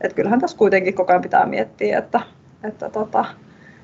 että 0.01 0.15
kyllähän 0.15 0.39
tässä 0.39 0.57
kuitenkin 0.57 0.93
koko 0.93 1.11
ajan 1.11 1.21
pitää 1.21 1.45
miettiä, 1.45 1.97
että, 1.97 2.21
että 2.63 2.89
tota, 2.89 3.25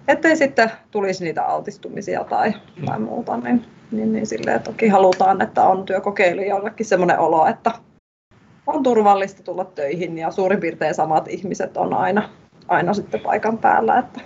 ettei 0.08 0.36
sitten 0.36 0.72
tulisi 0.92 1.24
niitä 1.24 1.44
altistumisia 1.44 2.24
tai, 2.24 2.54
tai 2.86 3.00
muuta, 3.00 3.38
niin, 3.38 3.66
niin, 3.92 4.14
niin 4.14 4.28
silleen 4.28 4.62
toki 4.62 4.88
halutaan, 4.88 5.42
että 5.42 5.64
on 5.64 5.86
työkokeilijoillekin 5.86 6.86
sellainen 6.86 7.20
olo, 7.20 7.46
että 7.46 7.72
on 8.68 8.84
turvallista 8.84 9.44
tulla 9.44 9.66
töihin 9.66 10.18
ja 10.18 10.32
suurin 10.32 10.60
piirtein 10.60 10.96
samat 10.96 11.28
ihmiset 11.28 11.78
on 11.78 11.94
aina, 11.94 12.30
aina 12.68 12.94
sitten 12.94 13.20
paikan 13.20 13.58
päällä, 13.58 13.98
että 13.98 14.22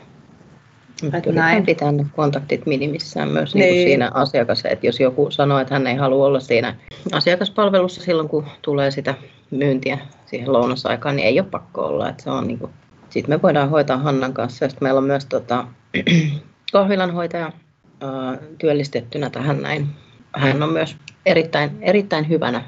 Näin. 1.32 1.66
pitää 1.66 1.92
ne 1.92 2.06
kontaktit 2.16 2.66
minimissään 2.66 3.30
myös 3.30 3.56
niin. 3.56 3.74
Niin 3.74 3.88
siinä 3.88 4.12
asiakas, 4.14 4.64
että 4.66 4.88
jos 4.88 5.00
joku 5.00 5.32
sanoo, 5.32 5.60
että 5.60 5.76
hän 5.76 5.88
ei 5.88 5.96
halua 5.96 6.26
olla 6.26 6.40
siinä 6.40 6.76
asiakaspalvelussa 7.12 8.02
silloin, 8.02 8.30
kun 8.30 8.46
tulee 8.62 8.92
sitä 8.92 9.16
myyntiä 9.52 9.98
siihen 10.26 10.54
lounasaikaan, 10.54 11.16
niin 11.16 11.28
ei 11.28 11.40
ole 11.40 11.48
pakko 11.52 11.82
olla. 11.82 12.10
Että 12.10 12.24
se 12.24 12.30
on 12.30 12.48
niin 12.48 12.60
kuin... 12.60 12.72
Sitten 13.10 13.36
me 13.36 13.42
voidaan 13.42 13.70
hoitaa 13.70 13.98
Hannan 13.98 14.34
kanssa. 14.34 14.68
Sitten 14.70 14.86
meillä 14.86 14.98
on 14.98 15.04
myös 15.04 15.26
tota, 15.26 15.68
kahvilanhoitaja 16.74 17.52
ää, 18.02 18.38
työllistettynä 18.58 19.30
tähän 19.30 19.62
näin. 19.62 19.88
Hän 20.36 20.64
on 20.64 20.74
myös 20.74 20.96
erittäin, 21.26 21.78
erittäin 21.82 22.30
hyvänä 22.30 22.64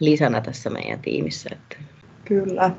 lisänä 0.00 0.40
tässä 0.40 0.70
meidän 0.70 0.98
tiimissä. 0.98 1.50
Että... 1.52 1.76
Kyllä. 2.24 2.70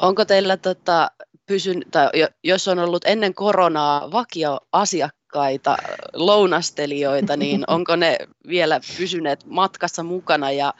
Onko 0.00 0.24
teillä 0.24 0.56
tota, 0.56 1.10
pysyn, 1.46 1.82
tai 1.90 2.08
jos 2.44 2.68
on 2.68 2.78
ollut 2.78 3.04
ennen 3.04 3.34
koronaa 3.34 4.12
vakioasiakkaita, 4.12 5.76
lounastelijoita, 6.12 7.36
niin 7.36 7.64
onko 7.74 7.96
ne 7.96 8.18
vielä 8.48 8.80
pysyneet 8.98 9.44
matkassa 9.46 10.02
mukana 10.02 10.50
ja 10.50 10.74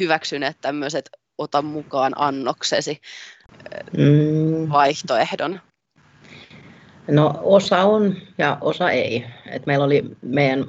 hyväksyneet 0.00 0.56
tämmöiset 0.60 1.10
ota 1.38 1.62
mukaan 1.62 2.12
annoksesi 2.16 3.00
mm. 3.96 4.72
vaihtoehdon? 4.72 5.60
No 7.10 7.34
osa 7.42 7.84
on 7.84 8.16
ja 8.38 8.58
osa 8.60 8.90
ei. 8.90 9.24
Et 9.50 9.66
meillä 9.66 9.84
oli 9.84 10.04
meidän 10.22 10.66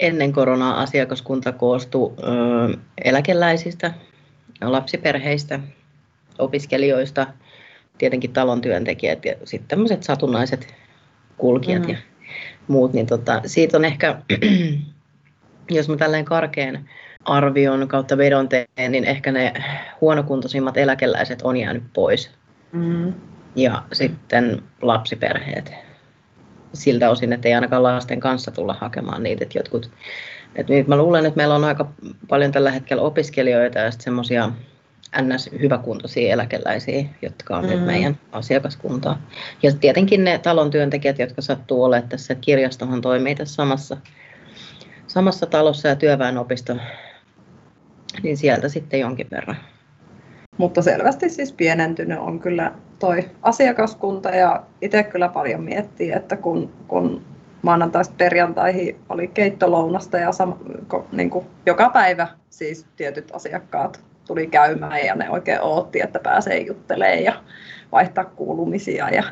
ennen 0.00 0.32
koronaa 0.32 0.80
asiakaskunta 0.80 1.52
koostui 1.52 2.14
ö, 2.18 2.78
eläkeläisistä, 3.04 3.94
lapsiperheistä, 4.60 5.60
opiskelijoista– 6.38 7.26
tietenkin 7.98 8.32
talon 8.32 8.60
työntekijät 8.60 9.24
ja 9.24 9.34
sitten 9.44 9.68
tämmöiset 9.68 10.02
satunnaiset 10.02 10.74
kulkijat 11.36 11.82
mm. 11.82 11.88
ja 11.88 11.96
muut, 12.68 12.92
niin 12.92 13.06
tota, 13.06 13.40
siitä 13.46 13.76
on 13.76 13.84
ehkä, 13.84 14.22
jos 15.70 15.88
mä 15.88 15.96
tälleen 15.96 16.24
karkeen 16.24 16.88
arvion 17.24 17.88
kautta 17.88 18.18
vedon 18.18 18.48
teen, 18.48 18.92
niin 18.92 19.04
ehkä 19.04 19.32
ne 19.32 19.52
huonokuntoisimmat 20.00 20.76
eläkeläiset 20.76 21.42
on 21.42 21.56
jäänyt 21.56 21.84
pois. 21.92 22.30
Mm. 22.72 23.12
Ja 23.56 23.82
sitten 23.92 24.62
lapsiperheet. 24.82 25.72
Siltä 26.74 27.10
osin, 27.10 27.32
että 27.32 27.48
ei 27.48 27.54
ainakaan 27.54 27.82
lasten 27.82 28.20
kanssa 28.20 28.50
tulla 28.50 28.76
hakemaan 28.80 29.22
niitä. 29.22 29.44
Että 29.44 29.58
jotkut, 29.58 29.90
että 30.54 30.72
nyt 30.72 30.88
mä 30.88 30.96
luulen, 30.96 31.26
että 31.26 31.36
meillä 31.36 31.54
on 31.54 31.64
aika 31.64 31.92
paljon 32.28 32.52
tällä 32.52 32.70
hetkellä 32.70 33.02
opiskelijoita 33.02 33.78
ja 33.78 33.90
sitten 33.90 34.04
semmoisia 34.04 34.50
ns. 35.20 35.50
hyväkuntoisia 35.60 36.32
eläkeläisiä, 36.32 37.04
jotka 37.22 37.56
on 37.56 37.64
mm. 37.64 37.70
nyt 37.70 37.86
meidän 37.86 38.18
asiakaskuntaa. 38.32 39.22
Ja 39.62 39.72
tietenkin 39.80 40.24
ne 40.24 40.38
talon 40.38 40.70
työntekijät, 40.70 41.18
jotka 41.18 41.42
sattuu 41.42 41.84
olemaan 41.84 42.08
tässä, 42.08 42.34
kirjastohan 42.34 43.00
toimii 43.00 43.34
tässä 43.34 43.54
samassa, 43.54 43.96
samassa 45.06 45.46
talossa 45.46 45.88
ja 45.88 45.96
työväenopisto, 45.96 46.76
niin 48.22 48.36
sieltä 48.36 48.68
sitten 48.68 49.00
jonkin 49.00 49.26
verran. 49.30 49.56
Mutta 50.56 50.82
selvästi 50.82 51.28
siis 51.28 51.52
pienentynyt 51.52 52.18
on 52.18 52.40
kyllä 52.40 52.72
toi 52.98 53.30
asiakaskunta 53.42 54.30
ja 54.30 54.62
itse 54.80 55.02
kyllä 55.02 55.28
paljon 55.28 55.62
miettii, 55.62 56.12
että 56.12 56.36
kun, 56.36 56.72
kun 56.88 57.22
maanantaista 57.62 58.14
perjantaihin 58.18 59.00
oli 59.08 59.28
keittolounasta 59.28 60.18
ja 60.18 60.32
sama, 60.32 60.58
niin 61.12 61.30
kuin 61.30 61.46
joka 61.66 61.90
päivä 61.90 62.28
siis 62.50 62.86
tietyt 62.96 63.30
asiakkaat 63.32 64.11
tuli 64.26 64.46
käymään 64.46 65.06
ja 65.06 65.14
ne 65.14 65.30
oikein 65.30 65.62
ootti, 65.62 66.00
että 66.00 66.18
pääsee 66.18 66.60
juttelemaan 66.60 67.22
ja 67.22 67.32
vaihtaa 67.92 68.24
kuulumisia 68.24 69.10
ja 69.10 69.22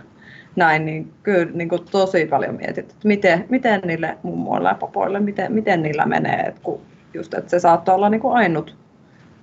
näin, 0.56 0.86
niin 0.86 1.12
kyllä 1.22 1.52
niin 1.52 1.68
kuin 1.68 1.84
tosi 1.90 2.26
paljon 2.26 2.54
mietit, 2.54 2.78
että 2.90 3.08
miten, 3.08 3.46
miten 3.48 3.80
niille 3.84 4.18
mummoille 4.22 4.68
ja 4.68 4.74
papoille, 4.74 5.20
miten, 5.20 5.52
miten 5.52 5.82
niillä 5.82 6.06
menee, 6.06 6.40
että 6.40 6.60
kun 6.62 6.80
just, 7.14 7.34
että 7.34 7.50
se 7.50 7.60
saattaa 7.60 7.94
olla 7.94 8.10
niin 8.10 8.20
kuin 8.20 8.36
ainut 8.36 8.76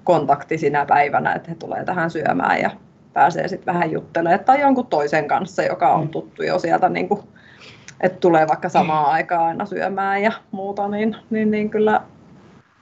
kontakti 0.04 0.58
sinä 0.58 0.86
päivänä, 0.86 1.34
että 1.34 1.50
he 1.50 1.56
tulee 1.56 1.86
tähän 1.86 2.12
syömään 2.12 2.62
ja 2.62 2.72
pääsee 3.14 3.48
sitten 3.48 3.74
vähän 3.74 3.92
juttelemaan 3.92 4.46
tai 4.46 4.62
jonkun 4.62 4.88
toisen 4.88 5.28
kanssa, 5.28 5.64
joka 5.64 5.94
on 5.94 6.04
mm. 6.04 6.10
tuttu 6.10 6.44
jo 6.44 6.60
sieltä, 6.60 6.90
niin 6.90 7.10
kuin, 7.10 7.22
että 8.02 8.20
tulee 8.20 8.48
vaikka 8.48 8.70
samaan 8.70 9.06
mm. 9.06 9.12
aikaan 9.12 9.44
aina 9.44 9.66
syömään 9.66 10.22
ja 10.22 10.32
muuta, 10.52 10.88
niin, 10.88 11.16
niin, 11.30 11.52
niin 11.52 11.70
kyllä 11.70 12.02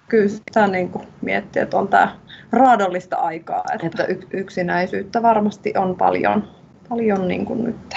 kyllä 0.08 0.28
sitä 0.28 0.68
niin 0.68 0.90
kuin 0.90 1.08
miettii, 1.22 1.62
että 1.62 1.78
on 1.78 1.88
tämä 1.88 2.16
raadollista 2.52 3.16
aikaa, 3.16 3.64
että 3.84 4.06
yksinäisyyttä 4.34 5.22
varmasti 5.22 5.74
on 5.78 5.96
paljon, 5.96 6.48
paljon 6.90 7.28
niin 7.28 7.46
kuin 7.46 7.64
nyt. 7.64 7.96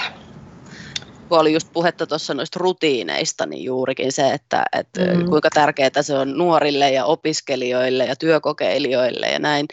Kun 1.29 1.39
oli 1.39 1.53
just 1.53 1.69
puhetta 1.73 2.07
tuossa 2.07 2.33
noista 2.33 2.59
rutiineista, 2.59 3.45
niin 3.45 3.63
juurikin 3.63 4.11
se, 4.11 4.33
että, 4.33 4.65
että 4.79 5.01
mm. 5.01 5.29
kuinka 5.29 5.49
tärkeää 5.53 6.01
se 6.01 6.17
on 6.17 6.37
nuorille 6.37 6.91
ja 6.91 7.05
opiskelijoille 7.05 8.05
ja 8.05 8.15
työkokeilijoille 8.15 9.27
ja 9.27 9.39
näin, 9.39 9.65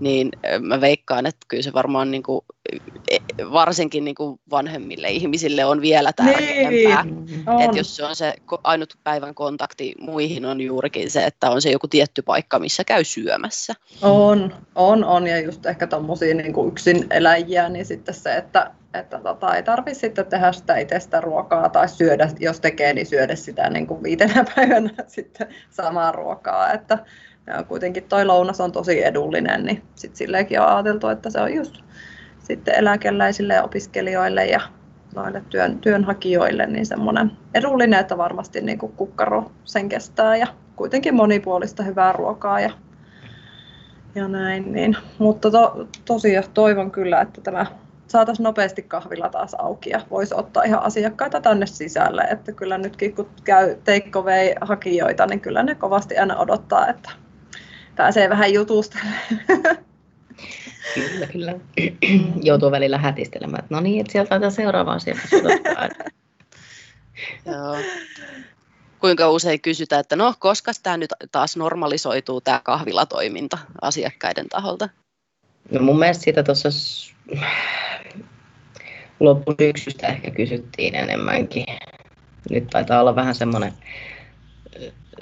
niin 0.00 0.30
mä 0.60 0.80
veikkaan, 0.80 1.26
että 1.26 1.46
kyllä 1.48 1.62
se 1.62 1.72
varmaan 1.72 2.10
niin 2.10 2.22
kuin, 2.22 2.40
e, 3.10 3.18
varsinkin 3.52 4.04
niin 4.04 4.14
kuin 4.14 4.40
vanhemmille 4.50 5.08
ihmisille 5.08 5.64
on 5.64 5.80
vielä 5.80 6.12
tärkeämpää. 6.12 7.04
Niin. 7.04 7.64
Että 7.64 7.78
jos 7.78 7.96
se 7.96 8.04
on 8.04 8.16
se 8.16 8.34
ainut 8.64 8.94
päivän 9.04 9.34
kontakti 9.34 9.94
muihin 10.00 10.44
on 10.44 10.60
juurikin 10.60 11.10
se, 11.10 11.24
että 11.24 11.50
on 11.50 11.62
se 11.62 11.70
joku 11.70 11.88
tietty 11.88 12.22
paikka, 12.22 12.58
missä 12.58 12.84
käy 12.84 13.04
syömässä. 13.04 13.74
On, 14.02 14.54
on, 14.74 15.04
on 15.04 15.26
ja 15.26 15.40
just 15.40 15.66
ehkä 15.66 15.86
tuommoisia 15.86 16.34
niin 16.34 16.68
yksin 16.68 17.06
eläjiä, 17.10 17.68
niin 17.68 17.86
sitten 17.86 18.14
se, 18.14 18.36
että, 18.36 18.70
että 18.94 19.20
tota, 19.20 19.56
ei 19.56 19.62
tarvitse 19.62 20.00
sitten 20.00 20.26
tehdä 20.26 20.52
sitä 20.52 20.76
itsestä 20.76 21.20
ruokaa 21.20 21.68
tai 21.68 21.88
syödä, 21.88 22.28
jos 22.40 22.60
tekee, 22.60 22.92
niin 22.92 23.06
syödä 23.06 23.34
sitä 23.34 23.70
niin 23.70 23.86
kuin 23.86 24.02
viitenä 24.02 24.44
päivänä 24.56 24.90
sitten 25.06 25.48
samaa 25.70 26.12
ruokaa, 26.12 26.72
että 26.72 26.98
ja 27.46 27.62
kuitenkin 27.62 28.04
toi 28.04 28.24
lounas 28.24 28.60
on 28.60 28.72
tosi 28.72 29.04
edullinen, 29.04 29.64
niin 29.64 29.82
sitten 29.94 30.16
silleenkin 30.16 30.60
on 30.60 30.68
ajateltu, 30.68 31.08
että 31.08 31.30
se 31.30 31.40
on 31.40 31.54
just 31.54 31.74
sitten 32.38 32.74
eläkeläisille 32.74 33.54
ja 33.54 33.62
opiskelijoille 33.62 34.46
ja 34.46 34.60
noille 35.14 35.42
työn, 35.50 35.78
työnhakijoille 35.78 36.66
niin 36.66 36.86
semmoinen 36.86 37.32
edullinen, 37.54 38.00
että 38.00 38.18
varmasti 38.18 38.60
niin 38.60 38.78
kuin 38.78 38.92
kukkaro 38.92 39.52
sen 39.64 39.88
kestää 39.88 40.36
ja 40.36 40.46
kuitenkin 40.76 41.14
monipuolista 41.14 41.82
hyvää 41.82 42.12
ruokaa 42.12 42.60
ja, 42.60 42.70
ja 44.14 44.28
näin. 44.28 44.72
Niin. 44.72 44.96
Mutta 45.18 45.50
to, 45.50 45.88
tosiaan 46.04 46.44
toivon 46.54 46.90
kyllä, 46.90 47.20
että 47.20 47.40
tämä 47.40 47.66
saataisiin 48.12 48.44
nopeasti 48.44 48.82
kahvila 48.82 49.28
taas 49.28 49.54
auki 49.54 49.90
ja 49.90 50.00
voisi 50.10 50.34
ottaa 50.34 50.62
ihan 50.62 50.82
asiakkaita 50.82 51.40
tänne 51.40 51.66
sisälle. 51.66 52.22
Että 52.22 52.52
kyllä 52.52 52.78
nytkin 52.78 53.14
kun 53.14 53.28
käy 53.44 53.74
take 53.74 54.10
hakijoita, 54.60 55.26
niin 55.26 55.40
kyllä 55.40 55.62
ne 55.62 55.74
kovasti 55.74 56.18
aina 56.18 56.36
odottaa, 56.36 56.88
että 56.88 57.10
pääsee 57.96 58.28
vähän 58.30 58.52
jutustelemaan. 58.52 59.22
Kyllä, 60.94 61.26
kyllä. 61.26 61.54
Joutuu 62.42 62.70
välillä 62.70 62.98
hätistelemään, 62.98 63.64
että 63.64 63.74
no 63.74 63.80
niin, 63.80 64.00
että 64.00 64.12
sieltä 64.12 64.28
taitaa 64.28 64.50
seuraava 64.50 64.96
Joo. 67.46 67.76
Kuinka 69.00 69.30
usein 69.30 69.60
kysytään, 69.60 70.00
että 70.00 70.16
no, 70.16 70.34
koska 70.38 70.72
tämä 70.82 70.96
nyt 70.96 71.10
taas 71.32 71.56
normalisoituu 71.56 72.40
tämä 72.40 72.60
kahvilatoiminta 72.64 73.58
asiakkaiden 73.80 74.48
taholta? 74.48 74.88
No 75.70 75.80
mun 75.80 75.98
mielestä 75.98 76.24
sitä 76.24 76.42
tuossa 76.42 76.70
loppusyksystä 79.20 80.06
ehkä 80.06 80.30
kysyttiin 80.30 80.94
enemmänkin. 80.94 81.64
Nyt 82.50 82.66
taitaa 82.70 83.00
olla 83.00 83.16
vähän 83.16 83.34
semmoinen 83.34 83.72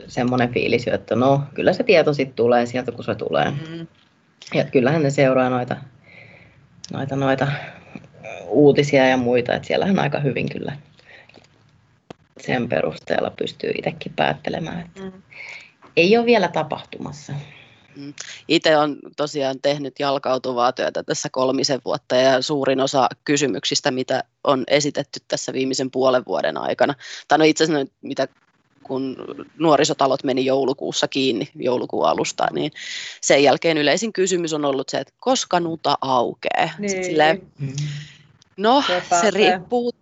semmoinen 0.07 0.53
fiilis 0.53 0.89
että 0.89 1.17
no 1.17 1.43
kyllä 1.55 1.73
se 1.73 1.83
tieto 1.83 2.15
sitten 2.15 2.37
tulee 2.37 2.67
sieltä, 2.67 2.93
kun 2.93 3.05
se 3.05 3.15
tulee. 3.15 3.51
Mm. 3.51 3.87
Ja 4.55 4.65
kyllähän 4.65 5.03
ne 5.03 5.11
seuraa 5.11 5.51
noita, 5.51 5.77
noita, 6.93 7.17
noita 7.17 7.47
uutisia 8.47 9.07
ja 9.07 9.17
muita, 9.17 9.55
että 9.55 9.67
siellähän 9.67 9.99
aika 9.99 10.21
hyvin 10.21 10.49
kyllä 10.49 10.73
sen 12.41 12.69
perusteella 12.69 13.31
pystyy 13.31 13.71
itsekin 13.79 14.13
päättelemään. 14.17 14.81
Että 14.81 15.03
mm. 15.03 15.23
Ei 15.97 16.17
ole 16.17 16.27
vielä 16.27 16.49
tapahtumassa. 16.49 17.33
Mm. 17.97 18.15
Itse 18.49 18.77
olen 18.77 18.97
tosiaan 19.17 19.61
tehnyt 19.63 19.95
jalkautuvaa 19.99 20.73
työtä 20.73 21.03
tässä 21.03 21.29
kolmisen 21.33 21.81
vuotta 21.85 22.17
ja 22.17 22.43
suurin 22.43 22.81
osa 22.81 23.09
kysymyksistä, 23.25 23.91
mitä 23.91 24.25
on 24.45 24.65
esitetty 24.67 25.21
tässä 25.29 25.53
viimeisen 25.53 25.91
puolen 25.91 26.23
vuoden 26.27 26.57
aikana, 26.57 26.95
tai 27.29 27.39
no 27.39 27.45
itse 27.45 27.65
asiassa 27.65 27.93
mitä 28.03 28.29
kun 28.83 29.17
nuorisotalot 29.59 30.25
meni 30.25 30.45
joulukuussa 30.45 31.09
kiinni 31.09 31.49
joulukuun 31.55 32.09
alusta, 32.09 32.47
niin 32.53 32.73
sen 33.21 33.43
jälkeen 33.43 33.79
yleisin 33.79 34.13
kysymys 34.13 34.53
on 34.53 34.65
ollut 34.65 34.89
se, 34.89 34.99
että 34.99 35.13
koska 35.21 35.61
nuta 35.61 35.99
aukeaa. 36.01 36.71
Niin. 36.79 37.05
Silleen, 37.05 37.43
no, 38.57 38.85
se 39.21 39.31
riippuu, 39.31 39.93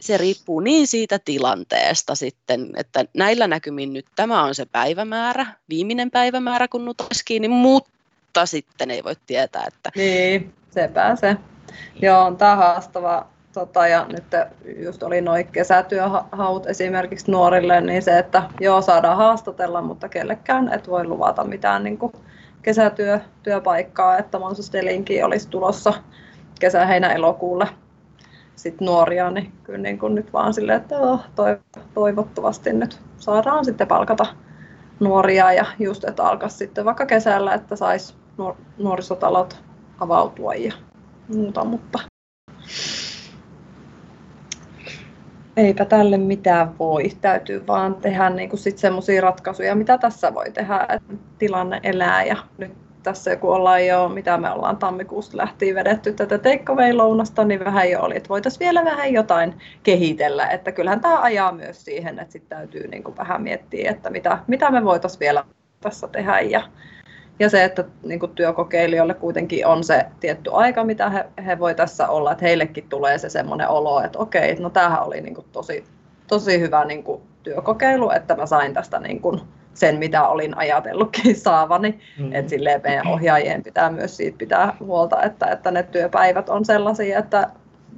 se, 0.00 0.16
riippuu 0.16 0.60
niin 0.60 0.86
siitä 0.86 1.18
tilanteesta 1.24 2.14
sitten, 2.14 2.70
että 2.76 3.04
näillä 3.14 3.46
näkymin 3.46 3.92
nyt 3.92 4.06
tämä 4.16 4.42
on 4.42 4.54
se 4.54 4.66
päivämäärä, 4.66 5.46
viimeinen 5.68 6.10
päivämäärä, 6.10 6.68
kun 6.68 6.84
nutas 6.84 7.22
kiinni, 7.24 7.48
mutta 7.48 8.46
sitten 8.46 8.90
ei 8.90 9.04
voi 9.04 9.14
tietää, 9.26 9.64
että... 9.66 9.90
Niin, 9.96 10.54
se 10.70 10.88
pääsee. 10.94 11.36
Joo, 12.02 12.24
on 12.24 12.36
tämä 12.36 12.56
haastava 12.56 13.26
Tota, 13.52 13.86
ja 13.86 14.06
nyt 14.08 14.24
just 14.84 15.02
oli 15.02 15.20
noin 15.20 15.46
kesätyöhaut 15.46 16.66
esimerkiksi 16.66 17.30
nuorille, 17.30 17.80
niin 17.80 18.02
se, 18.02 18.18
että 18.18 18.42
joo, 18.60 18.82
saadaan 18.82 19.16
haastatella, 19.16 19.82
mutta 19.82 20.08
kellekään 20.08 20.72
et 20.72 20.88
voi 20.88 21.06
luvata 21.06 21.44
mitään 21.44 21.84
niin 21.84 21.98
kuin 21.98 22.12
kesätyöpaikkaa, 22.62 24.18
että 24.18 24.38
Monsustelinkin 24.38 25.24
olisi 25.24 25.48
tulossa 25.48 25.92
kesä, 26.60 26.86
heinä, 26.86 27.12
elokuulle 27.12 27.68
sit 28.58 28.80
nuoria, 28.80 29.30
niin 29.30 29.52
kyllä 29.64 29.78
niin 29.78 29.98
kuin 29.98 30.14
nyt 30.14 30.32
vaan 30.32 30.54
silleen, 30.54 30.80
että 30.80 30.98
oh, 30.98 31.20
toivottavasti 31.94 32.72
nyt 32.72 33.00
saadaan 33.18 33.64
sitten 33.64 33.86
palkata 33.86 34.26
nuoria 35.00 35.52
ja 35.52 35.66
just, 35.78 36.04
että 36.04 36.24
alkaisi 36.24 36.56
sitten 36.56 36.84
vaikka 36.84 37.06
kesällä, 37.06 37.54
että 37.54 37.76
saisi 37.76 38.14
nuorisotalot 38.78 39.62
avautua 40.00 40.54
ja 40.54 40.72
muuta, 41.28 41.64
mutta 41.64 41.98
eipä 45.56 45.84
tälle 45.84 46.16
mitään 46.16 46.78
voi. 46.78 47.10
Täytyy 47.20 47.66
vaan 47.66 47.94
tehdä 47.94 48.30
niin 48.30 48.58
sitten 48.58 48.80
semmoisia 48.80 49.20
ratkaisuja, 49.20 49.74
mitä 49.74 49.98
tässä 49.98 50.34
voi 50.34 50.50
tehdä, 50.50 50.86
että 50.88 51.14
tilanne 51.38 51.80
elää 51.82 52.24
ja 52.24 52.36
nyt 52.58 52.87
tässä 53.02 53.36
kun 53.36 53.54
ollaan 53.54 53.86
jo, 53.86 54.08
mitä 54.08 54.38
me 54.38 54.50
ollaan 54.50 54.76
tammikuusta 54.76 55.36
lähtien 55.36 55.74
vedetty 55.74 56.12
tätä 56.12 56.38
takeaway-lounasta, 56.38 57.44
niin 57.44 57.64
vähän 57.64 57.90
jo 57.90 58.00
oli, 58.00 58.16
että 58.16 58.28
voitaisiin 58.28 58.60
vielä 58.60 58.84
vähän 58.84 59.12
jotain 59.12 59.54
kehitellä, 59.82 60.46
että 60.46 60.72
kyllähän 60.72 61.00
tämä 61.00 61.20
ajaa 61.20 61.52
myös 61.52 61.84
siihen, 61.84 62.18
että 62.18 62.32
sitten 62.32 62.58
täytyy 62.58 62.88
niin 62.88 63.04
kuin 63.04 63.16
vähän 63.16 63.42
miettiä, 63.42 63.90
että 63.90 64.10
mitä, 64.10 64.38
mitä 64.46 64.70
me 64.70 64.84
voitaisiin 64.84 65.20
vielä 65.20 65.44
tässä 65.80 66.08
tehdä. 66.08 66.40
Ja 66.40 66.62
ja 67.40 67.50
se, 67.50 67.64
että 67.64 67.84
niin 68.02 68.20
kuin 68.20 68.32
työkokeilijoille 68.34 69.14
kuitenkin 69.14 69.66
on 69.66 69.84
se 69.84 70.06
tietty 70.20 70.50
aika, 70.52 70.84
mitä 70.84 71.10
he, 71.10 71.24
he 71.46 71.58
voi 71.58 71.74
tässä 71.74 72.08
olla, 72.08 72.32
että 72.32 72.44
heillekin 72.44 72.88
tulee 72.88 73.18
se 73.18 73.28
semmoinen 73.28 73.68
olo, 73.68 74.00
että 74.00 74.18
okei, 74.18 74.54
no 74.54 74.70
tämähän 74.70 75.06
oli 75.06 75.20
niin 75.20 75.34
kuin 75.34 75.46
tosi, 75.52 75.84
tosi 76.26 76.60
hyvä 76.60 76.84
niin 76.84 77.04
kuin 77.04 77.22
työkokeilu, 77.42 78.10
että 78.10 78.36
mä 78.36 78.46
sain 78.46 78.74
tästä 78.74 79.00
niin 79.00 79.20
kuin 79.20 79.40
sen, 79.78 79.98
mitä 79.98 80.28
olin 80.28 80.58
ajatellutkin 80.58 81.36
saavani. 81.40 82.00
Mm. 82.18 82.32
Että 82.32 82.50
silleen 82.50 82.80
meidän 82.84 83.08
ohjaajien 83.08 83.62
pitää 83.62 83.90
myös 83.90 84.16
siitä 84.16 84.38
pitää 84.38 84.76
huolta, 84.80 85.22
että, 85.22 85.46
että 85.46 85.70
ne 85.70 85.82
työpäivät 85.82 86.48
on 86.48 86.64
sellaisia, 86.64 87.18
että 87.18 87.50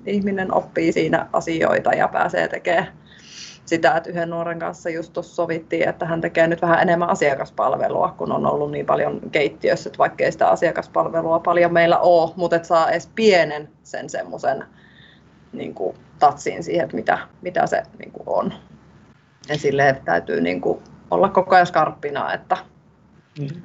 ihminen 0.07 0.55
oppii 0.55 0.93
siinä 0.93 1.27
asioita 1.33 1.93
ja 1.93 2.09
pääsee 2.09 2.49
tekemään 2.49 2.93
sitä, 3.65 3.97
että 3.97 4.11
yhden 4.11 4.31
nuoren 4.31 4.59
kanssa 4.59 4.91
just 4.91 5.13
tuossa 5.13 5.35
sovittiin, 5.35 5.89
että 5.89 6.07
hän 6.07 6.21
tekee 6.21 6.47
nyt 6.47 6.63
vähän 6.63 6.81
enemmän 6.83 7.11
asiakaspalvelua, 7.11 8.15
kun 8.19 8.33
on 8.33 8.47
ollut 8.47 8.71
niin 8.71 8.87
paljon 8.87 9.21
keittiössä, 9.33 9.89
että 9.89 9.99
vaikka 9.99 10.25
ei 10.25 10.33
sitä 10.33 10.49
asiakaspalvelua 10.49 11.39
paljon 11.39 11.73
meillä 11.73 11.99
ole, 11.99 12.31
mutta 12.37 12.57
että 12.57 12.69
saa 12.69 12.91
edes 12.91 13.11
pienen 13.15 13.69
sen 13.83 14.11
semmoisen 14.11 14.65
niin 15.53 15.75
kuin, 15.75 15.97
tatsin 16.19 16.63
siihen, 16.63 16.85
että 16.85 16.97
mitä, 16.97 17.19
mitä 17.43 17.67
se 17.67 17.83
niin 17.99 18.13
kuin 18.13 18.25
on. 18.27 18.53
Ja 19.49 19.59
silleen 19.59 20.01
täytyy 20.05 20.41
niin 20.41 20.61
kuin, 20.61 20.83
olla 21.11 21.29
koko 21.29 21.55
ajan 21.55 21.67
skarppina, 21.67 22.33
että, 22.33 22.57
mm. 23.39 23.63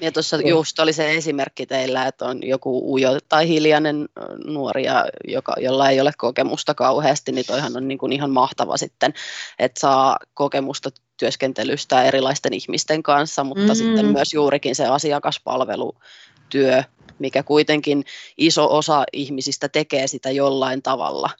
Ja 0.00 0.12
tuossa 0.12 0.36
just 0.36 0.78
oli 0.78 0.92
se 0.92 1.14
esimerkki 1.14 1.66
teillä, 1.66 2.06
että 2.06 2.24
on 2.24 2.38
joku 2.42 2.92
ujo 2.92 3.18
tai 3.28 3.48
hiljainen 3.48 4.08
nuori, 4.44 4.84
joka, 5.28 5.54
jolla 5.58 5.90
ei 5.90 6.00
ole 6.00 6.12
kokemusta 6.18 6.74
kauheasti, 6.74 7.32
niin 7.32 7.46
toihan 7.46 7.76
on 7.76 7.88
niin 7.88 7.98
kuin 7.98 8.12
ihan 8.12 8.30
mahtava 8.30 8.76
sitten, 8.76 9.14
että 9.58 9.80
saa 9.80 10.18
kokemusta 10.34 10.90
työskentelystä 11.16 12.02
erilaisten 12.02 12.52
ihmisten 12.52 13.02
kanssa, 13.02 13.44
mutta 13.44 13.60
mm-hmm. 13.60 13.74
sitten 13.74 14.06
myös 14.06 14.34
juurikin 14.34 14.74
se 14.74 14.86
asiakaspalvelutyö, 14.86 16.82
mikä 17.18 17.42
kuitenkin 17.42 18.04
iso 18.38 18.76
osa 18.76 19.04
ihmisistä 19.12 19.68
tekee 19.68 20.06
sitä 20.06 20.30
jollain 20.30 20.82
tavalla 20.82 21.30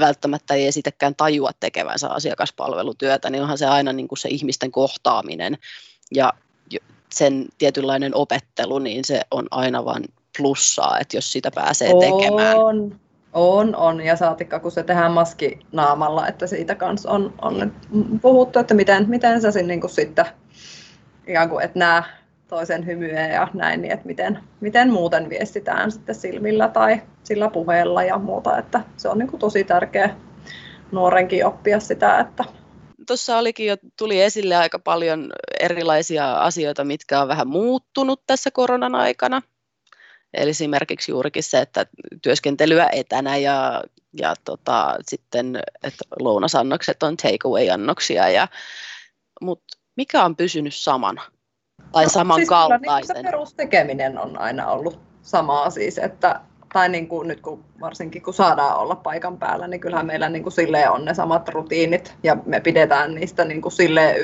välttämättä 0.00 0.54
ei 0.54 0.66
esitäkään 0.66 1.14
tajua 1.14 1.50
tekevänsä 1.60 2.08
asiakaspalvelutyötä, 2.08 3.30
niin 3.30 3.42
onhan 3.42 3.58
se 3.58 3.66
aina 3.66 3.92
niin 3.92 4.08
kuin 4.08 4.18
se 4.18 4.28
ihmisten 4.28 4.72
kohtaaminen 4.72 5.58
ja 6.14 6.32
sen 7.12 7.46
tietynlainen 7.58 8.14
opettelu, 8.14 8.78
niin 8.78 9.04
se 9.04 9.20
on 9.30 9.46
aina 9.50 9.84
vain 9.84 10.04
plussaa, 10.38 10.98
että 10.98 11.16
jos 11.16 11.32
sitä 11.32 11.50
pääsee 11.54 11.92
tekemään. 12.00 12.56
On, 12.56 13.00
on, 13.32 13.76
on. 13.76 14.00
Ja 14.00 14.16
saatikka, 14.16 14.60
kun 14.60 14.72
se 14.72 14.82
tehdään 14.82 15.12
maskinaamalla, 15.12 16.28
että 16.28 16.46
siitä 16.46 16.74
kanssa 16.74 17.10
on, 17.10 17.34
on 17.42 17.72
puhuttu, 18.22 18.58
että 18.58 18.74
miten, 18.74 19.08
miten 19.08 19.42
sä 19.42 19.62
niin 19.62 19.80
kuin 19.80 19.90
sitten 19.90 20.26
ikään 21.26 21.48
kuin, 21.48 21.64
että 21.64 21.78
nämä 21.78 22.02
toisen 22.52 22.86
hymyä 22.86 23.26
ja 23.26 23.48
näin, 23.54 23.82
niin 23.82 23.92
että 23.92 24.06
miten, 24.06 24.38
miten 24.60 24.90
muuten 24.90 25.30
viestitään 25.30 25.92
sitten 25.92 26.14
silmillä 26.14 26.68
tai 26.68 27.02
sillä 27.24 27.50
puheella 27.50 28.02
ja 28.02 28.18
muuta, 28.18 28.58
että 28.58 28.80
se 28.96 29.08
on 29.08 29.18
niin 29.18 29.28
kuin 29.28 29.40
tosi 29.40 29.64
tärkeä 29.64 30.16
nuorenkin 30.90 31.46
oppia 31.46 31.80
sitä, 31.80 32.18
että 32.18 32.44
tuossa 33.06 33.38
olikin 33.38 33.66
jo, 33.66 33.76
tuli 33.98 34.22
esille 34.22 34.56
aika 34.56 34.78
paljon 34.78 35.32
erilaisia 35.60 36.32
asioita, 36.32 36.84
mitkä 36.84 37.20
on 37.20 37.28
vähän 37.28 37.48
muuttunut 37.48 38.22
tässä 38.26 38.50
koronan 38.50 38.94
aikana. 38.94 39.42
Eli 40.34 40.50
esimerkiksi 40.50 41.12
juurikin 41.12 41.42
se, 41.42 41.60
että 41.60 41.86
työskentelyä 42.22 42.88
etänä 42.92 43.36
ja 43.36 43.82
ja 44.18 44.34
tota, 44.44 44.96
sitten 45.08 45.56
että 45.82 46.04
lounasannokset 46.20 47.02
on 47.02 47.16
takeaway-annoksia. 47.16 48.28
Ja, 48.28 48.48
mutta 49.40 49.78
mikä 49.96 50.24
on 50.24 50.36
pysynyt 50.36 50.74
samana? 50.74 51.22
Tai 51.92 52.04
no, 52.04 52.10
samankaltaisen? 52.10 53.06
Siis 53.06 53.14
niin 53.14 53.24
perustekeminen 53.24 54.18
on 54.18 54.38
aina 54.38 54.66
ollut 54.66 54.98
samaa 55.22 55.70
siis, 55.70 55.98
että 55.98 56.40
tai 56.72 56.88
niin 56.88 57.08
kuin 57.08 57.28
nyt 57.28 57.40
kun, 57.40 57.64
varsinkin 57.80 58.22
kun 58.22 58.34
saadaan 58.34 58.78
olla 58.78 58.94
paikan 58.94 59.38
päällä, 59.38 59.68
niin 59.68 59.80
kyllähän 59.80 60.06
meillä 60.06 60.28
niin 60.28 60.42
kuin 60.42 60.52
silleen 60.52 60.90
on 60.90 61.04
ne 61.04 61.14
samat 61.14 61.48
rutiinit 61.48 62.14
ja 62.22 62.36
me 62.46 62.60
pidetään 62.60 63.14
niistä 63.14 63.44
niin 63.44 63.62
kuin 63.62 63.72
silleen 63.72 64.16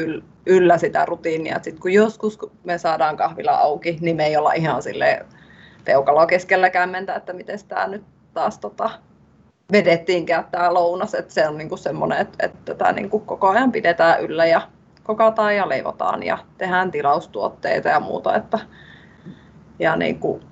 yllä 0.47 0.79
sitä 0.79 1.05
rutiinia. 1.05 1.61
Sitten 1.63 1.83
kun 1.83 1.93
joskus 1.93 2.37
kun 2.37 2.51
me 2.65 2.79
saadaan 2.79 3.17
kahvila 3.17 3.53
auki, 3.53 3.99
niin 4.01 4.17
me 4.17 4.27
ei 4.27 4.37
olla 4.37 4.53
ihan 4.53 4.83
sille 4.83 5.27
peukaloa 5.85 6.27
keskelläkään 6.27 6.91
mentä, 6.91 7.15
että 7.15 7.33
miten 7.33 7.59
tämä 7.69 7.87
nyt 7.87 8.05
taas 8.35 8.59
tota, 8.59 8.91
vedettiinkään 9.73 10.45
tämä 10.51 10.75
lounas. 10.75 11.15
Että 11.15 11.35
se 11.35 11.49
on 11.49 11.59
niin 11.59 11.69
kuin 11.69 11.79
semmoinen, 11.79 12.19
että, 12.19 12.47
että 12.47 12.59
tätä 12.65 12.93
niin 12.93 13.11
kuin 13.11 13.27
koko 13.27 13.49
ajan 13.49 13.73
pidetään 13.73 14.21
yllä 14.21 14.47
ja 14.47 14.63
kokataan 15.09 15.57
ja 15.57 15.69
leivotaan 15.69 16.23
ja 16.23 16.39
tehdään 16.59 16.91
tilaustuotteita 16.91 17.89
ja 17.89 18.01
muuta. 18.01 18.37
Että, 18.37 18.59
ja 19.79 19.97
niin 19.97 20.19
kuin, 20.19 20.43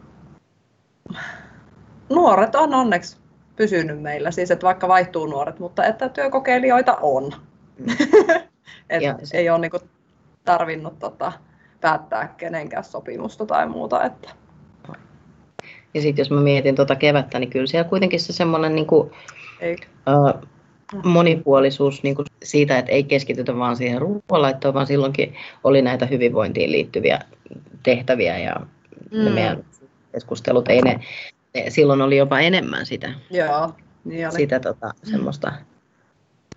nuoret 2.09 2.55
on 2.55 2.75
onneksi 2.75 3.17
pysynyt 3.57 4.03
meillä, 4.03 4.31
siis 4.31 4.51
että 4.51 4.67
vaikka 4.67 4.89
vaihtuu 4.89 5.27
nuoret, 5.27 5.59
mutta 5.59 5.85
että 5.85 6.09
työkokeilijoita 6.09 6.99
on. 7.01 7.33
Mm. 7.79 7.87
Et 8.91 9.03
se... 9.23 9.37
Ei 9.37 9.51
ole 9.51 9.59
niinku 9.59 9.79
tarvinnut 10.45 10.99
tota, 10.99 11.33
päättää 11.81 12.35
kenenkään 12.37 12.85
sopimusta 12.85 13.47
tai 13.47 13.69
muuta. 13.69 14.05
Että. 14.05 14.31
Ja 15.95 16.03
sitten 16.03 16.21
jos 16.21 16.31
mä 16.31 16.41
mietin 16.41 16.77
tuota 16.77 16.97
kevättä, 16.97 17.39
niin 17.39 17.51
kyllä 17.51 17.67
siellä 17.67 17.89
kuitenkin 17.89 18.21
se 18.21 18.33
semmoinen 18.33 18.75
niin 18.75 18.87
kuin, 18.87 19.11
monipuolisuus 21.05 22.03
niin 22.03 22.15
kuin 22.15 22.27
siitä, 22.43 22.79
että 22.79 22.93
ei 22.93 23.05
keskitytä 23.05 23.57
vaan 23.57 23.77
siihen 23.77 24.01
ruoanlaittoon, 24.01 24.75
vaan 24.75 24.87
silloinkin 24.87 25.35
oli 25.65 25.83
näitä 25.83 26.07
hyvinvointiin 26.07 26.73
liittyviä 26.73 27.21
tehtäviä 27.83 28.39
ja 28.39 28.55
mm. 29.11 29.19
meidän 29.19 29.65
keskustelut, 30.13 30.69
ei 30.69 30.83
ne 30.83 31.01
silloin 31.69 32.01
oli 32.01 32.17
jopa 32.17 32.41
enemmän 32.41 32.87
sitä, 32.87 33.13
Joo, 33.31 33.73
niin 34.05 34.29
oli. 34.29 34.37
sitä 34.37 34.61
tota, 34.61 34.95
semmoista 35.03 35.53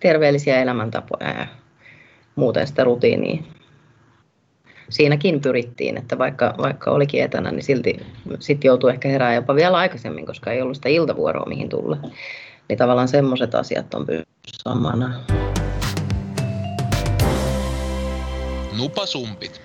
terveellisiä 0.00 0.62
elämäntapoja 0.62 1.30
ja 1.30 1.46
muuten 2.36 2.66
sitä 2.66 2.84
rutiinia. 2.84 3.42
Siinäkin 4.88 5.40
pyrittiin, 5.40 5.96
että 5.96 6.18
vaikka, 6.18 6.54
vaikka 6.58 6.90
olikin 6.90 7.24
etänä, 7.24 7.50
niin 7.50 7.62
silti 7.62 8.00
sit 8.38 8.64
joutui 8.64 8.90
ehkä 8.90 9.08
herää 9.08 9.34
jopa 9.34 9.54
vielä 9.54 9.76
aikaisemmin, 9.76 10.26
koska 10.26 10.52
ei 10.52 10.62
ollut 10.62 10.76
sitä 10.76 10.88
iltavuoroa, 10.88 11.48
mihin 11.48 11.68
tulla. 11.68 11.96
Niin 12.70 12.78
tavallaan 12.78 13.08
semmoiset 13.08 13.54
asiat 13.54 13.94
on 13.94 14.06
pysynyt 14.06 14.28
samana. 14.62 15.20
Nupasumpit. 18.78 19.60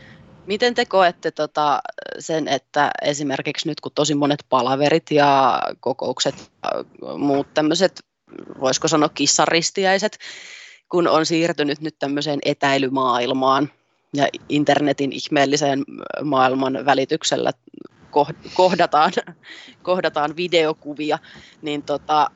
Miten 0.46 0.74
te 0.74 0.86
koette 0.86 1.32
tota, 1.32 1.82
sen, 2.20 2.48
että 2.48 2.92
esimerkiksi 3.02 3.68
nyt 3.68 3.82
kun 3.82 3.92
tosi 3.96 4.16
monet 4.16 4.46
palaverit 4.50 5.12
ja 5.12 5.62
kokoukset 5.80 6.52
ja 6.64 6.84
muut 7.18 7.48
tämmöiset, 7.54 8.02
voisiko 8.60 8.88
sanoa 8.88 9.10
kissaristiäiset, 9.10 10.18
kun 10.90 11.08
on 11.08 11.26
siirtynyt 11.26 11.82
nyt 11.82 11.96
tämmöiseen 12.00 12.40
etäilymaailmaan 12.46 13.72
ja 14.14 14.28
internetin 14.50 15.12
ihmeelliseen 15.12 15.84
maailman 16.24 16.86
välityksellä 16.86 17.52
kohdataan, 18.54 19.12
kohdataan 19.84 20.36
videokuvia, 20.36 21.20
niin 21.62 21.84
tota, 21.84 22.32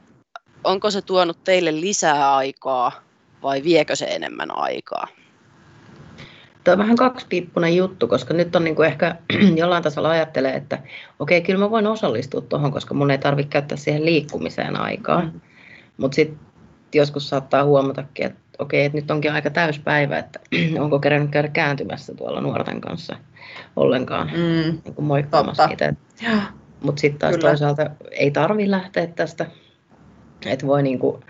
onko 0.64 0.92
se 0.92 1.02
tuonut 1.02 1.44
teille 1.44 1.82
lisää 1.82 2.36
aikaa 2.36 2.92
vai 3.44 3.64
viekö 3.64 3.96
se 3.96 4.06
enemmän 4.06 4.58
aikaa? 4.58 5.08
Tuo 6.64 6.72
on 6.74 6.78
vähän 6.78 6.96
kaksipiippunen 6.96 7.76
juttu, 7.76 8.08
koska 8.08 8.34
nyt 8.34 8.56
on 8.56 8.64
niin 8.64 8.76
kuin 8.76 8.88
ehkä 8.88 9.16
jollain 9.56 9.84
tasolla 9.84 10.10
ajattelee, 10.10 10.54
että 10.54 10.76
okei, 11.20 11.38
okay, 11.38 11.46
kyllä 11.46 11.60
mä 11.60 11.72
voin 11.72 11.88
osallistua 11.88 12.42
tuohon, 12.42 12.72
koska 12.72 12.94
mun 12.94 13.12
ei 13.12 13.18
tarvitse 13.18 13.50
käyttää 13.50 13.78
siihen 13.78 14.06
liikkumiseen 14.06 14.80
aikaa. 14.82 15.22
Mm. 15.22 15.42
Mutta 15.98 16.16
sitten 16.16 16.40
joskus 16.94 17.30
saattaa 17.30 17.64
huomatakin, 17.64 18.26
että 18.26 18.40
okei, 18.60 18.80
okay, 18.80 18.86
että 18.86 18.98
nyt 18.98 19.12
onkin 19.12 19.32
aika 19.32 19.50
täyspäivä, 19.50 20.18
että 20.18 20.40
onko 20.84 21.00
kerännyt 21.00 21.32
käydä 21.32 21.48
kääntymässä 21.48 22.16
tuolla 22.16 22.42
nuorten 22.42 22.82
kanssa 22.82 23.16
ollenkaan 23.76 24.28
mm. 24.28 24.80
niin 24.84 24.96
kuin 24.96 25.06
moikkaamassa 25.06 25.68
niitä. 25.68 25.94
Mutta 26.82 27.00
sitten 27.00 27.20
taas 27.20 27.36
Kyllä. 27.36 27.50
toisaalta 27.50 27.90
ei 28.12 28.32
tarvi 28.32 28.72
lähteä 28.72 29.08
tästä, 29.08 29.46
että 30.46 30.68
voi, 30.68 30.84
niin 30.84 31.00
kuin, 31.00 31.24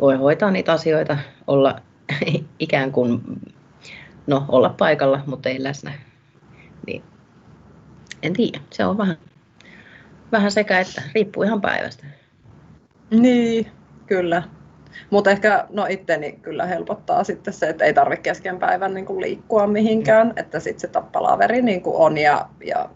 voi 0.00 0.16
hoitaa 0.16 0.50
niitä 0.50 0.72
asioita, 0.72 1.18
olla 1.46 1.80
ikään 2.58 2.92
kuin 2.92 3.22
no, 4.26 4.44
olla 4.48 4.74
paikalla, 4.78 5.22
mutta 5.26 5.48
ei 5.48 5.62
läsnä. 5.62 5.92
Niin, 6.86 7.02
en 8.22 8.32
tiedä, 8.32 8.60
se 8.70 8.84
on 8.84 8.98
vähän, 8.98 9.16
vähän 10.32 10.50
sekä 10.50 10.80
että, 10.80 11.02
riippuu 11.14 11.42
ihan 11.42 11.60
päivästä. 11.60 12.06
Niin, 13.10 13.66
kyllä. 14.06 14.42
Mutta 15.10 15.30
ehkä 15.30 15.66
no 15.70 15.86
itteni 15.88 16.32
kyllä 16.32 16.66
helpottaa 16.66 17.24
sitten 17.24 17.54
se, 17.54 17.68
että 17.68 17.84
ei 17.84 17.94
tarvitse 17.94 18.22
kesken 18.22 18.58
päivän 18.58 18.94
niin 18.94 19.06
kuin 19.06 19.20
liikkua 19.20 19.66
mihinkään, 19.66 20.32
että 20.36 20.60
sitten 20.60 20.80
se 20.80 20.88
tappalaveri 20.88 21.62
niin 21.62 21.82
kuin 21.82 21.96
on 21.96 22.18
ja, 22.18 22.48
ja 22.64 22.90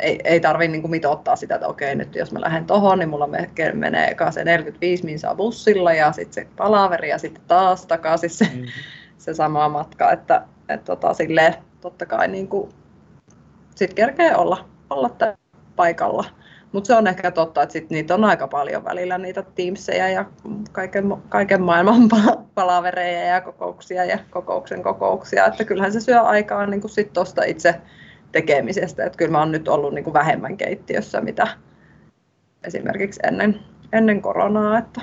ei, 0.00 0.20
ei 0.24 0.40
tarvitse 0.40 0.72
niin 0.72 0.90
mitoittaa 0.90 1.36
sitä, 1.36 1.54
että 1.54 1.68
okei 1.68 1.94
nyt 1.94 2.14
jos 2.14 2.32
mä 2.32 2.40
lähden 2.40 2.64
tohon, 2.64 2.98
niin 2.98 3.08
mulla 3.08 3.28
menee 3.74 4.08
eka 4.08 4.30
se 4.30 4.44
45 4.44 5.04
minsaa 5.04 5.34
bussilla 5.34 5.92
ja 5.92 6.12
sitten 6.12 6.44
se 6.44 6.50
palaveri 6.56 7.08
ja 7.08 7.18
sitten 7.18 7.42
taas 7.46 7.86
takaisin 7.86 8.30
se 8.30 8.44
mm-hmm 8.44 8.66
se 9.26 9.34
sama 9.34 9.68
matka, 9.68 10.12
että, 10.12 10.42
että 10.68 10.84
tota, 10.84 11.14
silleen, 11.14 11.54
totta 11.80 12.06
kai 12.06 12.28
niin 12.28 12.48
kuin, 12.48 12.70
sit 13.74 13.94
kerkee 13.94 14.36
olla, 14.36 14.68
olla 14.90 15.10
paikalla. 15.76 16.24
Mutta 16.72 16.86
se 16.86 16.94
on 16.94 17.06
ehkä 17.06 17.30
totta, 17.30 17.62
että 17.62 17.72
sit 17.72 17.90
niitä 17.90 18.14
on 18.14 18.24
aika 18.24 18.48
paljon 18.48 18.84
välillä, 18.84 19.18
niitä 19.18 19.42
Teamseja 19.42 20.08
ja 20.08 20.24
kaiken, 20.72 21.14
kaiken 21.28 21.62
maailman 21.62 22.08
palavereja 22.54 23.24
ja 23.24 23.40
kokouksia 23.40 24.04
ja 24.04 24.18
kokouksen 24.30 24.82
kokouksia. 24.82 25.46
Että 25.46 25.64
kyllähän 25.64 25.92
se 25.92 26.00
syö 26.00 26.20
aikaa 26.20 26.66
niin 26.66 26.88
sit 26.88 27.12
tuosta 27.12 27.44
itse 27.44 27.74
tekemisestä. 28.32 29.04
Että 29.04 29.18
kyllä 29.18 29.32
mä 29.32 29.38
oon 29.38 29.52
nyt 29.52 29.68
ollut 29.68 29.94
niin 29.94 30.04
kuin 30.04 30.14
vähemmän 30.14 30.56
keittiössä, 30.56 31.20
mitä 31.20 31.48
esimerkiksi 32.64 33.20
ennen, 33.24 33.60
ennen 33.92 34.22
koronaa. 34.22 34.78
Että 34.78 35.00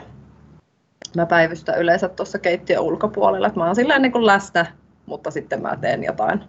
mä 1.15 1.25
päivystän 1.25 1.79
yleensä 1.79 2.09
tuossa 2.09 2.39
keittiön 2.39 2.83
ulkopuolella, 2.83 3.47
että 3.47 3.59
mä 3.59 3.65
oon 3.65 3.75
sillä 3.75 3.99
niin 3.99 4.11
kuin 4.11 4.25
läsnä, 4.25 4.65
mutta 5.05 5.31
sitten 5.31 5.61
mä 5.61 5.77
teen 5.81 6.03
jotain, 6.03 6.43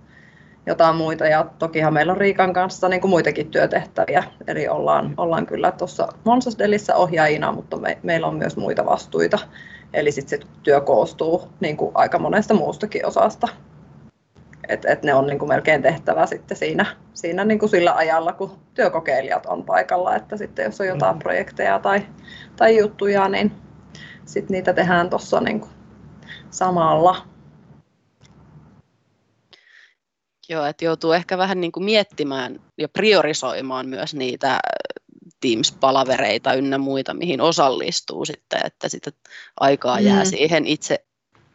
jotain 0.66 0.96
muita. 0.96 1.26
Ja 1.26 1.46
tokihan 1.58 1.94
meillä 1.94 2.12
on 2.12 2.16
Riikan 2.18 2.52
kanssa 2.52 2.88
niin 2.88 3.00
kuin 3.00 3.10
muitakin 3.10 3.50
työtehtäviä, 3.50 4.24
eli 4.46 4.68
ollaan, 4.68 5.14
ollaan 5.16 5.46
kyllä 5.46 5.72
tuossa 5.72 6.08
Monsasdelissä 6.24 6.96
ohjaajina, 6.96 7.52
mutta 7.52 7.76
me, 7.76 7.98
meillä 8.02 8.26
on 8.26 8.36
myös 8.36 8.56
muita 8.56 8.86
vastuita. 8.86 9.38
Eli 9.92 10.12
sitten 10.12 10.40
se 10.40 10.46
työ 10.62 10.80
koostuu 10.80 11.48
niin 11.60 11.76
kuin 11.76 11.90
aika 11.94 12.18
monesta 12.18 12.54
muustakin 12.54 13.06
osasta. 13.06 13.48
Et, 14.68 14.84
et 14.84 15.02
ne 15.02 15.14
on 15.14 15.26
niin 15.26 15.38
kuin 15.38 15.48
melkein 15.48 15.82
tehtävä 15.82 16.26
sitten 16.26 16.56
siinä, 16.56 16.96
siinä 17.14 17.44
niin 17.44 17.58
kuin 17.58 17.70
sillä 17.70 17.94
ajalla, 17.94 18.32
kun 18.32 18.58
työkokeilijat 18.74 19.46
on 19.46 19.64
paikalla. 19.64 20.16
Että 20.16 20.36
sitten 20.36 20.64
jos 20.64 20.80
on 20.80 20.86
jotain 20.86 21.16
mm. 21.16 21.18
projekteja 21.18 21.78
tai, 21.78 22.06
tai 22.56 22.78
juttuja, 22.78 23.28
niin 23.28 23.52
sit 24.26 24.50
niitä 24.50 24.72
tehdään 24.72 25.10
tuossa 25.10 25.40
niin 25.40 25.64
samalla. 26.50 27.26
Joo, 30.48 30.64
että 30.64 30.84
joutuu 30.84 31.12
ehkä 31.12 31.38
vähän 31.38 31.60
niin 31.60 31.72
kuin 31.72 31.84
miettimään 31.84 32.60
ja 32.78 32.88
priorisoimaan 32.88 33.88
myös 33.88 34.14
niitä 34.14 34.58
Teams-palavereita 35.40 36.54
ynnä 36.54 36.78
muita, 36.78 37.14
mihin 37.14 37.40
osallistuu 37.40 38.24
sitten, 38.24 38.60
että 38.64 38.88
sitä 38.88 39.10
aikaa 39.60 40.00
jää 40.00 40.24
mm. 40.24 40.30
siihen 40.30 40.66
itse 40.66 41.04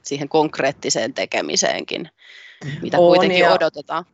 siihen 0.02 0.30
konkreettiseen 0.30 1.14
tekemiseenkin, 1.14 2.10
mitä 2.82 2.98
On, 2.98 3.08
kuitenkin 3.08 3.40
ja, 3.40 3.54
odotetaan. 3.54 4.06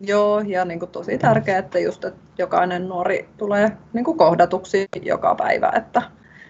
Joo, 0.00 0.40
ja 0.40 0.64
niin 0.64 0.78
kuin 0.78 0.90
tosi 0.90 1.18
tärkeää, 1.18 1.58
että 1.58 1.78
just 1.78 2.04
että 2.04 2.20
jokainen 2.38 2.88
nuori 2.88 3.28
tulee 3.38 3.72
niin 3.92 4.04
kuin 4.04 4.18
kohdatuksi 4.18 4.88
joka 5.02 5.34
päivä, 5.34 5.72
että, 5.76 6.02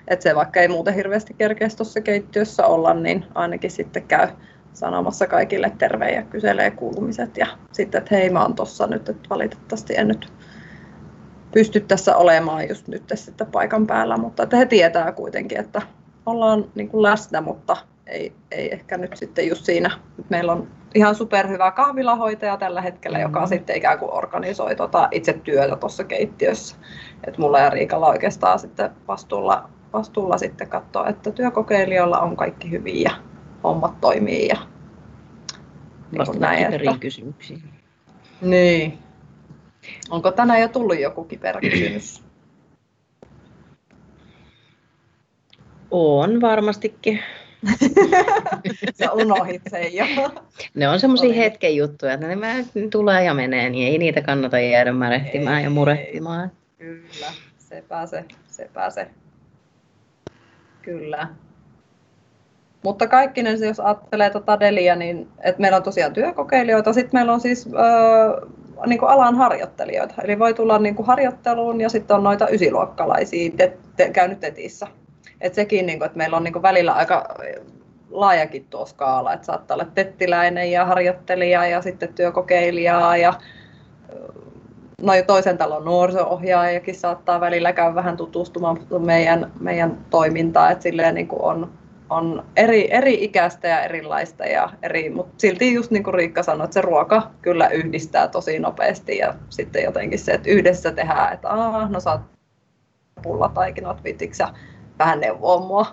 että 0.09 0.23
se 0.23 0.35
vaikka 0.35 0.61
ei 0.61 0.69
muuten 0.69 0.95
hirveästi 0.95 1.35
kerkeäisi 1.35 1.77
tuossa 1.77 2.01
keittiössä 2.01 2.67
olla, 2.67 2.95
niin 2.95 3.25
ainakin 3.35 3.71
sitten 3.71 4.03
käy 4.03 4.29
sanomassa 4.73 5.27
kaikille 5.27 5.73
terve 5.79 6.11
ja 6.11 6.23
kyselee 6.23 6.71
kuulumiset. 6.71 7.37
Ja 7.37 7.47
sitten, 7.73 7.99
että 7.99 8.15
hei 8.15 8.31
mä 8.31 8.43
oon 8.43 8.55
tuossa 8.55 8.87
nyt, 8.87 9.09
että 9.09 9.29
valitettavasti 9.31 9.95
en 9.97 10.09
nyt 10.09 10.33
pysty 11.53 11.81
tässä 11.81 12.17
olemaan 12.17 12.69
just 12.69 12.89
nyt 12.89 13.03
sitten 13.15 13.47
paikan 13.47 13.87
päällä, 13.87 14.17
mutta 14.17 14.43
että 14.43 14.57
he 14.57 14.67
tietää 14.67 15.13
kuitenkin, 15.13 15.61
että 15.61 15.83
ollaan 16.27 16.65
niin 16.75 16.89
kuin 16.89 17.03
läsnä, 17.03 17.41
mutta 17.41 17.77
ei, 18.07 18.33
ei 18.51 18.73
ehkä 18.73 18.99
nyt 18.99 19.17
sitten 19.17 19.49
just 19.49 19.65
siinä. 19.65 19.91
Nyt 20.17 20.31
meillä 20.31 20.53
on 20.53 20.69
ihan 20.95 21.15
superhyvä 21.15 21.71
kahvilahoitaja 21.71 22.57
tällä 22.57 22.81
hetkellä, 22.81 23.19
joka 23.19 23.39
mm-hmm. 23.41 23.49
sitten 23.49 23.77
ikään 23.77 23.99
kuin 23.99 24.13
organisoi 24.13 24.77
tota 24.77 25.09
itse 25.11 25.33
työtä 25.33 25.77
tuossa 25.77 26.05
keittiössä. 26.05 26.77
Et 27.27 27.39
mulla 27.39 27.59
ja 27.59 27.71
Riikalla 27.71 28.07
oikeastaan 28.07 28.59
sitten 28.59 28.91
vastuulla 29.09 29.69
vastuulla 29.93 30.39
sitten 30.39 30.69
katsoa, 30.69 31.09
että 31.09 31.31
työkokeilijoilla 31.31 32.21
on 32.21 32.37
kaikki 32.37 32.71
hyvin 32.71 33.03
ja 33.03 33.11
hommat 33.65 34.01
toimii. 34.01 34.49
Ja, 34.49 34.57
niin 36.11 36.41
näin, 36.41 36.75
että... 36.75 36.99
kysymyksiin. 37.01 37.63
Niin. 38.41 38.99
Onko 40.11 40.33
tänään 40.33 40.61
jo 40.61 40.69
tullut 40.69 41.01
joku 41.01 41.25
kiperä 41.25 41.61
kysymys? 41.61 42.23
On 45.91 46.41
varmastikin. 46.41 47.21
Sä 48.99 49.13
unohit 49.13 49.63
sen 49.71 49.95
jo. 49.95 50.05
Ne 50.75 50.89
on 50.89 51.01
semmoisia 51.01 51.35
hetken 51.35 51.77
juttuja, 51.77 52.13
että 52.13 52.27
ne 52.27 52.65
tulee 52.91 53.25
ja 53.25 53.35
menee, 53.35 53.71
niin 53.71 53.89
ei 53.89 53.99
niitä 53.99 54.23
kannata 54.23 54.59
jäädä 54.59 54.93
märehtimään 54.93 55.59
ei, 55.59 55.65
ja 55.65 55.71
murehtimaan. 55.71 56.51
Kyllä, 56.79 57.27
se 57.59 57.85
pääsee, 57.89 58.25
se 58.47 58.71
pääsee. 58.75 59.11
Kyllä. 60.83 61.29
Mutta 62.85 63.07
kaikkinen, 63.07 63.61
jos 63.61 63.81
ajattelee 63.81 64.31
tuota 64.31 64.61
Delia, 64.61 64.97
niin 64.97 65.29
että 65.43 65.61
meillä 65.61 65.77
on 65.77 65.83
tosiaan 65.83 66.13
työkokeilijoita, 66.13 66.93
sitten 66.93 67.19
meillä 67.19 67.33
on 67.33 67.41
siis 67.41 67.67
öö, 67.67 68.47
niin 68.87 68.99
kuin 68.99 69.11
alan 69.11 69.35
harjoittelijoita. 69.35 70.15
Eli 70.25 70.39
voi 70.39 70.55
tulla 70.55 70.79
niin 70.79 70.95
kuin 70.95 71.07
harjoitteluun 71.07 71.81
ja 71.81 71.89
sitten 71.89 72.17
on 72.17 72.23
noita 72.23 72.49
ysiluokkalaisia 72.49 73.51
te, 73.57 73.77
te, 73.97 74.11
käynyt 74.11 74.41
tetissä. 74.41 74.87
Et 75.45 75.55
sekin, 75.55 75.87
niin 75.87 75.99
kuin, 75.99 76.07
että 76.07 76.19
meillä 76.19 76.37
on 76.37 76.45
niin 76.45 76.63
välillä 76.63 76.93
aika 76.93 77.29
laajakin 78.11 78.67
tuo 78.71 78.87
skaala, 78.87 79.33
että 79.33 79.47
saattaa 79.47 79.75
olla 79.75 79.87
tettiläinen 79.95 80.71
ja 80.71 80.85
harjoittelija 80.85 81.67
ja 81.67 81.83
sitten 81.83 82.15
työkokeilijaa 82.15 83.17
ja 83.17 83.35
no 85.03 85.13
toisen 85.27 85.59
talon 85.59 85.85
nuoriso-ohjaajakin 85.85 86.95
saattaa 86.95 87.41
välillä 87.41 87.73
käydä 87.73 87.95
vähän 87.95 88.17
tutustumaan 88.17 88.79
meidän, 88.99 89.53
meidän 89.61 89.99
toimintaan, 90.11 90.73
että 90.73 90.83
silleen 90.83 91.15
niin 91.15 91.29
kuin 91.29 91.43
on, 91.43 91.73
on 92.11 92.45
eri, 92.57 92.95
eri 92.95 93.25
ikäistä 93.25 93.69
ja 93.69 93.83
erilaista, 93.83 94.45
ja 94.45 94.71
eri, 94.83 95.11
mutta 95.11 95.35
silti 95.37 95.75
just 95.75 95.91
niin 95.91 96.05
kuin 96.05 96.15
Riikka 96.15 96.43
sanoi, 96.43 96.65
että 96.65 96.75
se 96.75 96.81
ruoka 96.81 97.31
kyllä 97.43 97.69
yhdistää 97.69 98.29
tosi 98.29 98.59
nopeasti 98.59 99.19
ja 99.19 99.35
sitten 99.49 99.85
jotenkin 99.85 100.19
se, 100.19 100.33
että 100.33 100.51
yhdessä 100.51 100.93
tehdään, 100.93 101.33
että 101.33 101.49
aah, 101.49 101.91
no 101.91 102.01
saat 102.01 102.21
pullataikinat 103.23 104.05
vitiksi 104.05 104.43
ja 104.43 104.49
vähän 104.99 105.21
neuvoa 105.21 105.61
mua. 105.61 105.87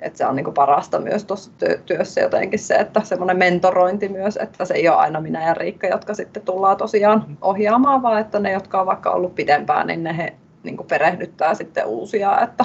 Että 0.00 0.18
se 0.18 0.26
on 0.26 0.36
niin 0.36 0.44
kuin 0.44 0.54
parasta 0.54 1.00
myös 1.00 1.24
tuossa 1.24 1.50
työssä 1.86 2.20
jotenkin 2.20 2.58
se, 2.58 2.74
että 2.74 3.00
semmoinen 3.04 3.36
mentorointi 3.36 4.08
myös, 4.08 4.36
että 4.36 4.64
se 4.64 4.74
ei 4.74 4.88
ole 4.88 4.96
aina 4.96 5.20
minä 5.20 5.46
ja 5.46 5.54
Riikka, 5.54 5.86
jotka 5.86 6.14
sitten 6.14 6.42
tullaan 6.42 6.76
tosiaan 6.76 7.38
ohjaamaan, 7.40 8.02
vaan 8.02 8.20
että 8.20 8.38
ne, 8.38 8.52
jotka 8.52 8.80
on 8.80 8.86
vaikka 8.86 9.10
ollut 9.10 9.34
pidempään, 9.34 9.86
niin 9.86 10.02
ne 10.02 10.16
he 10.16 10.34
niin 10.62 10.76
kuin 10.76 10.86
perehdyttää 10.86 11.54
sitten 11.54 11.86
uusia, 11.86 12.40
että, 12.40 12.64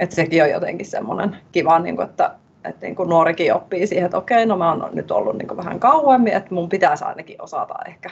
että 0.00 0.16
sekin 0.16 0.42
on 0.42 0.50
jotenkin 0.50 0.86
semmoinen 0.86 1.36
kiva, 1.52 1.78
niin 1.78 1.96
kuin, 1.96 2.08
että, 2.08 2.34
että 2.64 2.86
niin 2.86 2.96
kuin 2.96 3.08
nuorikin 3.08 3.54
oppii 3.54 3.86
siihen, 3.86 4.04
että 4.04 4.18
okei, 4.18 4.46
no 4.46 4.56
mä 4.56 4.72
oon 4.72 4.90
nyt 4.92 5.10
ollut 5.10 5.38
niin 5.38 5.48
kuin 5.48 5.58
vähän 5.58 5.80
kauemmin, 5.80 6.32
että 6.32 6.54
mun 6.54 6.68
pitäisi 6.68 7.04
ainakin 7.04 7.42
osata 7.42 7.74
ehkä 7.86 8.10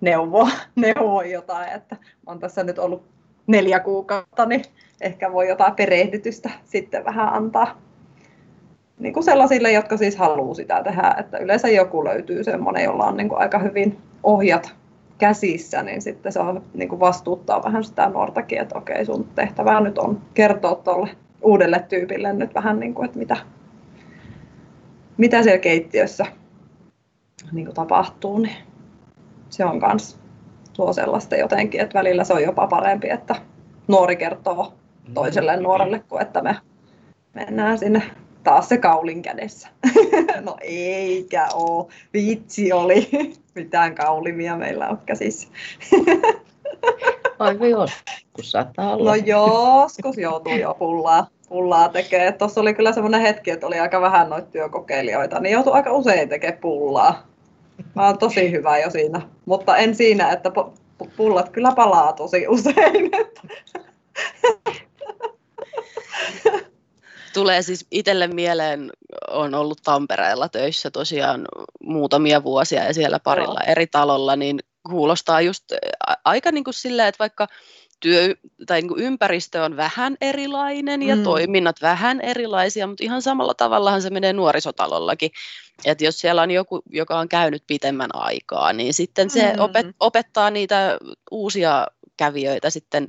neuvoa, 0.00 0.48
neuvoa 0.76 1.24
jotain, 1.24 1.72
että 1.72 1.96
mä 1.96 2.26
oon 2.26 2.38
tässä 2.38 2.64
nyt 2.64 2.78
ollut 2.78 3.15
neljä 3.46 3.80
kuukautta, 3.80 4.46
niin 4.46 4.62
ehkä 5.00 5.32
voi 5.32 5.48
jotain 5.48 5.74
perehdytystä 5.74 6.50
sitten 6.64 7.04
vähän 7.04 7.32
antaa. 7.32 7.80
Niin 8.98 9.14
kuin 9.14 9.24
sellaisille, 9.24 9.72
jotka 9.72 9.96
siis 9.96 10.16
haluaa 10.16 10.54
sitä 10.54 10.82
tehdä, 10.82 11.14
että 11.18 11.38
yleensä 11.38 11.68
joku 11.68 12.04
löytyy 12.04 12.44
semmoinen, 12.44 12.84
jolla 12.84 13.04
on 13.04 13.16
niin 13.16 13.28
kuin 13.28 13.40
aika 13.40 13.58
hyvin 13.58 13.98
ohjat 14.22 14.74
käsissä, 15.18 15.82
niin 15.82 16.02
sitten 16.02 16.32
se 16.32 16.40
on 16.40 16.62
niin 16.74 16.88
kuin 16.88 17.00
vastuuttaa 17.00 17.62
vähän 17.64 17.84
sitä 17.84 18.08
nuortakin, 18.08 18.60
että 18.60 18.78
okei, 18.78 19.04
sun 19.04 19.28
tehtävä 19.34 19.80
nyt 19.80 19.98
on 19.98 20.22
kertoa 20.34 20.74
tuolle 20.74 21.08
uudelle 21.42 21.84
tyypille 21.88 22.32
nyt 22.32 22.54
vähän, 22.54 22.80
niin 22.80 22.94
kuin, 22.94 23.04
että 23.04 23.18
mitä, 23.18 23.36
mitä 25.16 25.42
siellä 25.42 25.58
keittiössä 25.58 26.26
niin 27.52 27.64
kuin 27.64 27.74
tapahtuu, 27.74 28.38
niin 28.38 28.56
se 29.48 29.64
on 29.64 29.80
myös 29.86 30.18
tuo 30.76 30.92
sellaista 30.92 31.36
jotenkin, 31.36 31.80
että 31.80 31.98
välillä 31.98 32.24
se 32.24 32.32
on 32.32 32.42
jopa 32.42 32.66
parempi, 32.66 33.10
että 33.10 33.34
nuori 33.88 34.16
kertoo 34.16 34.72
toiselle 35.14 35.56
nuorelle, 35.56 36.02
kuin 36.08 36.22
että 36.22 36.42
me 36.42 36.56
mennään 37.34 37.78
sinne 37.78 38.02
taas 38.44 38.68
se 38.68 38.78
kaulin 38.78 39.22
kädessä. 39.22 39.68
no 40.46 40.56
eikä 40.60 41.48
oo. 41.54 41.88
Vitsi 42.12 42.72
oli. 42.72 43.08
Mitään 43.54 43.94
kaulimia 43.94 44.56
meillä 44.56 44.88
on 44.88 44.98
käsissä. 45.06 45.48
Aivan 47.38 47.70
joskus 47.70 48.50
saattaa 48.50 48.94
olla. 48.94 49.10
No 49.10 49.14
joskus 49.14 50.18
joutuu 50.18 50.56
jo 50.56 50.74
pullaa, 50.78 51.26
pullaa 51.48 51.88
tekemään. 51.88 52.34
Tuossa 52.34 52.60
oli 52.60 52.74
kyllä 52.74 52.92
semmoinen 52.92 53.20
hetki, 53.20 53.50
että 53.50 53.66
oli 53.66 53.78
aika 53.78 54.00
vähän 54.00 54.30
noita 54.30 54.50
työkokeilijoita, 54.50 55.40
niin 55.40 55.52
joutuu 55.52 55.72
aika 55.72 55.92
usein 55.92 56.28
tekemään 56.28 56.60
pullaa. 56.60 57.26
Mä 57.94 58.06
oon 58.06 58.18
tosi 58.18 58.50
hyvä 58.50 58.78
jo 58.78 58.90
siinä, 58.90 59.20
mutta 59.44 59.76
en 59.76 59.94
siinä, 59.94 60.32
että 60.32 60.50
pullat 61.16 61.48
kyllä 61.48 61.72
palaa 61.72 62.12
tosi 62.12 62.48
usein. 62.48 63.10
Tulee 67.34 67.62
siis 67.62 67.86
itselle 67.90 68.26
mieleen, 68.26 68.90
on 69.30 69.54
ollut 69.54 69.78
Tampereella 69.84 70.48
töissä 70.48 70.90
tosiaan 70.90 71.44
muutamia 71.82 72.42
vuosia 72.42 72.84
ja 72.84 72.94
siellä 72.94 73.18
parilla 73.18 73.60
Joo. 73.60 73.72
eri 73.72 73.86
talolla, 73.86 74.36
niin 74.36 74.58
kuulostaa 74.90 75.40
just 75.40 75.64
aika 76.24 76.52
niin 76.52 76.64
kuin 76.64 76.74
silleen, 76.74 77.08
että 77.08 77.18
vaikka 77.18 77.46
työ, 78.00 78.34
tai 78.66 78.80
niin 78.80 78.88
kuin 78.88 79.02
ympäristö 79.02 79.64
on 79.64 79.76
vähän 79.76 80.16
erilainen 80.20 81.02
ja 81.02 81.16
mm. 81.16 81.22
toiminnat 81.22 81.82
vähän 81.82 82.20
erilaisia, 82.20 82.86
mutta 82.86 83.04
ihan 83.04 83.22
samalla 83.22 83.54
tavallahan 83.54 84.02
se 84.02 84.10
menee 84.10 84.32
nuorisotalollakin. 84.32 85.30
Että 85.84 86.04
jos 86.04 86.20
siellä 86.20 86.42
on 86.42 86.50
joku, 86.50 86.82
joka 86.90 87.18
on 87.18 87.28
käynyt 87.28 87.62
pitemmän 87.66 88.10
aikaa, 88.14 88.72
niin 88.72 88.94
sitten 88.94 89.30
se 89.30 89.52
mm. 89.52 89.60
opet, 89.60 89.86
opettaa 90.00 90.50
niitä 90.50 90.98
uusia 91.30 91.86
kävijöitä 92.16 92.70
sitten 92.70 93.08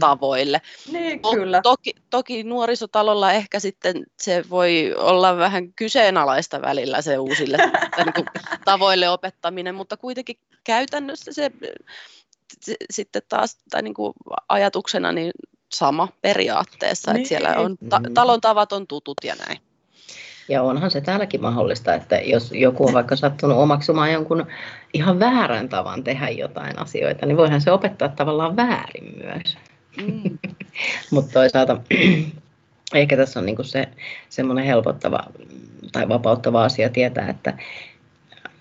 tavoille. 0.00 0.60
Niin, 0.92 1.20
kyllä. 1.34 1.60
Toki, 1.62 1.94
toki 2.10 2.42
nuorisotalolla 2.44 3.32
ehkä 3.32 3.60
sitten 3.60 4.06
se 4.20 4.44
voi 4.50 4.94
olla 4.98 5.36
vähän 5.36 5.72
kyseenalaista 5.72 6.62
välillä 6.62 7.02
se 7.02 7.18
uusille 7.18 7.56
niin 7.96 8.12
kuin, 8.12 8.26
tavoille 8.64 9.08
opettaminen, 9.08 9.74
mutta 9.74 9.96
kuitenkin 9.96 10.36
käytännössä 10.64 11.32
se, 11.32 11.50
se 11.60 11.72
sitten 12.90 13.22
taas 13.28 13.58
tai 13.70 13.82
niin 13.82 13.94
kuin 13.94 14.12
ajatuksena 14.48 15.12
niin 15.12 15.32
sama 15.72 16.08
periaatteessa, 16.20 17.12
niin. 17.12 17.20
että 17.20 17.28
siellä 17.28 17.56
on 17.56 17.76
ta- 17.88 18.00
mm. 18.00 18.14
talon 18.14 18.40
tavat 18.40 18.72
on 18.72 18.86
tutut 18.86 19.16
ja 19.24 19.34
näin. 19.34 19.58
Ja 20.48 20.62
onhan 20.62 20.90
se 20.90 21.00
täälläkin 21.00 21.42
mahdollista, 21.42 21.94
että 21.94 22.16
jos 22.16 22.52
joku 22.52 22.86
on 22.86 22.92
vaikka 22.92 23.16
sattunut 23.16 23.58
omaksumaan 23.58 24.12
jonkun 24.12 24.46
ihan 24.94 25.18
väärän 25.18 25.68
tavan 25.68 26.04
tehdä 26.04 26.28
jotain 26.28 26.78
asioita, 26.78 27.26
niin 27.26 27.36
voihan 27.36 27.60
se 27.60 27.72
opettaa 27.72 28.08
tavallaan 28.08 28.56
väärin 28.56 29.14
myös. 29.24 29.58
Mm. 29.96 30.38
Mutta 31.12 31.32
toisaalta 31.32 31.76
ehkä 32.94 33.16
tässä 33.16 33.40
on 33.40 33.46
niinku 33.46 33.62
se 33.62 33.88
semmoinen 34.28 34.64
helpottava 34.64 35.24
tai 35.92 36.08
vapauttava 36.08 36.64
asia 36.64 36.88
tietää, 36.88 37.28
että 37.28 37.58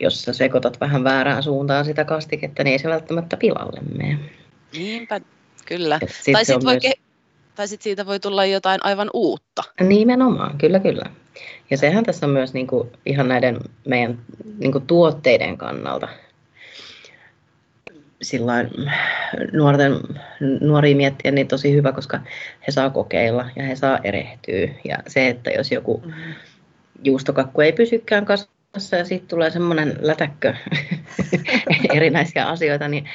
jos 0.02 0.24
sä 0.24 0.34
sekoitat 0.34 0.80
vähän 0.80 1.04
väärään 1.04 1.44
suuntaan 1.44 1.86
sitä 1.86 2.06
kastiketta, 2.06 2.64
niin 2.64 2.72
ei 2.72 2.80
se 2.80 2.90
välttämättä 2.90 3.38
pilalle 3.38 3.80
mene. 3.98 4.20
Niinpä, 4.74 5.22
kyllä. 5.66 6.00
Sit 6.22 6.34
tai 6.34 6.46
sitten 6.46 6.70
myös... 6.70 6.84
ke- 6.84 7.02
tai 7.56 7.68
sit 7.68 7.82
siitä 7.82 8.06
voi 8.06 8.20
tulla 8.20 8.46
jotain 8.46 8.80
aivan 8.84 9.10
uutta. 9.14 9.64
Nimenomaan, 9.82 10.58
kyllä 10.58 10.80
kyllä. 10.80 11.06
Ja 11.70 11.78
sehän 11.78 12.04
tässä 12.04 12.26
on 12.26 12.32
myös 12.32 12.54
niin 12.54 12.68
kuin 12.68 12.92
ihan 13.06 13.28
näiden 13.28 13.60
meidän 13.88 14.20
niin 14.60 14.72
kuin 14.72 14.88
tuotteiden 14.88 15.58
kannalta 15.58 16.08
sillain 18.22 18.70
nuorten, 19.52 19.94
nuoria 20.62 20.96
miettiä 20.96 21.32
niin 21.32 21.48
tosi 21.48 21.74
hyvä, 21.74 21.92
koska 21.92 22.20
he 22.68 22.72
saa 22.72 22.90
kokeilla 22.90 23.50
ja 23.56 23.64
he 23.64 23.76
saa 23.76 24.00
erehtyä. 24.04 24.70
Ja 24.84 24.98
se, 25.08 25.28
että 25.28 25.50
jos 25.52 25.72
joku 25.72 26.02
mm-hmm. 26.06 26.34
juustokakku 27.04 27.62
ei 27.62 27.74
pysykään 27.74 28.26
kasvassa 28.72 28.96
ja 28.96 29.06
sitten 29.06 29.28
tulee 29.28 29.50
semmoinen 29.50 29.98
lätäkkö 30.00 30.54
erinäisiä 31.96 32.46
asioita, 32.46 32.88
niin 32.88 33.10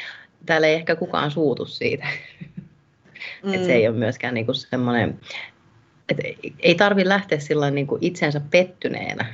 täällä 0.47 0.67
ei 0.67 0.75
ehkä 0.75 0.97
kukaan 0.97 1.31
suutu 1.31 1.67
siitä. 1.67 2.07
Mm. 3.43 3.55
Et 3.55 3.65
se 3.65 3.73
ei 3.73 3.89
ole 3.89 3.97
myöskään 3.97 4.35
niinku 4.35 4.55
semmoinen, 4.55 5.21
että 6.09 6.23
ei 6.61 6.75
tarvi 6.75 7.09
lähteä 7.09 7.39
sillä 7.39 7.71
niinku 7.71 7.99
itsensä 8.01 8.41
pettyneenä 8.51 9.27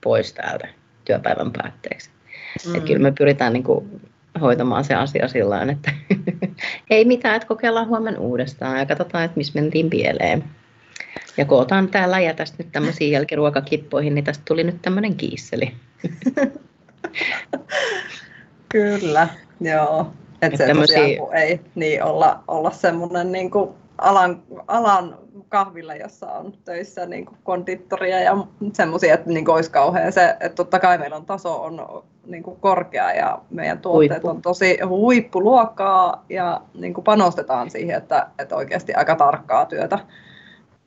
pois 0.00 0.32
täältä 0.32 0.68
työpäivän 1.04 1.52
päätteeksi. 1.52 2.10
Mm. 2.66 2.74
Et 2.74 2.84
kyllä 2.84 3.02
me 3.02 3.12
pyritään 3.18 3.52
niinku 3.52 4.00
hoitamaan 4.40 4.84
se 4.84 4.94
asia 4.94 5.28
sillä 5.28 5.62
että 5.62 5.92
ei 6.90 7.04
mitään, 7.04 7.36
että 7.36 7.48
kokeillaan 7.48 7.88
huomenna 7.88 8.20
uudestaan 8.20 8.78
ja 8.78 8.86
katsotaan, 8.86 9.24
että 9.24 9.36
missä 9.36 9.60
mentiin 9.60 9.90
pieleen. 9.90 10.44
Ja 11.36 11.44
kun 11.44 11.60
otan 11.60 11.88
tää 11.88 12.10
läjä 12.10 12.34
tästä 12.34 12.56
nyt 12.58 12.72
tämmöisiin 12.72 13.10
jälkiruokakippoihin, 13.10 14.14
niin 14.14 14.24
tästä 14.24 14.42
tuli 14.48 14.64
nyt 14.64 14.82
tämmöinen 14.82 15.16
kiisseli. 15.16 15.72
Kyllä, 18.68 19.28
joo. 19.60 20.06
Että 20.42 20.58
se 20.58 20.66
tämmösiä... 20.66 20.98
tosiaan, 20.98 21.36
ei 21.36 21.60
niin 21.74 22.02
olla, 22.02 22.44
olla 22.48 22.70
semmoinen 22.70 23.32
niin 23.32 23.50
kuin 23.50 23.70
alan, 23.98 24.42
alan 24.66 25.18
kahvilla, 25.48 25.94
jossa 25.94 26.32
on 26.32 26.54
töissä 26.64 27.06
niin 27.06 27.26
kuin 27.26 27.38
kondittoria 27.44 28.20
ja 28.20 28.36
semmoisia, 28.72 29.14
että 29.14 29.30
niin 29.30 29.44
kuin 29.44 29.54
olisi 29.54 29.70
kauhean 29.70 30.12
se, 30.12 30.30
että 30.30 30.56
totta 30.56 30.78
kai 30.78 30.98
meillä 30.98 31.16
on 31.16 31.26
taso 31.26 31.62
on 31.62 32.04
niin 32.26 32.42
kuin 32.42 32.60
korkea 32.60 33.12
ja 33.12 33.38
meidän 33.50 33.78
tuotteet 33.78 34.10
Huippu. 34.10 34.28
on 34.28 34.42
tosi 34.42 34.78
huippuluokkaa 34.88 36.24
ja 36.28 36.60
niin 36.74 36.94
kuin 36.94 37.04
panostetaan 37.04 37.70
siihen, 37.70 37.96
että, 37.96 38.26
että 38.38 38.56
oikeasti 38.56 38.94
aika 38.94 39.14
tarkkaa 39.14 39.66
työtä 39.66 39.98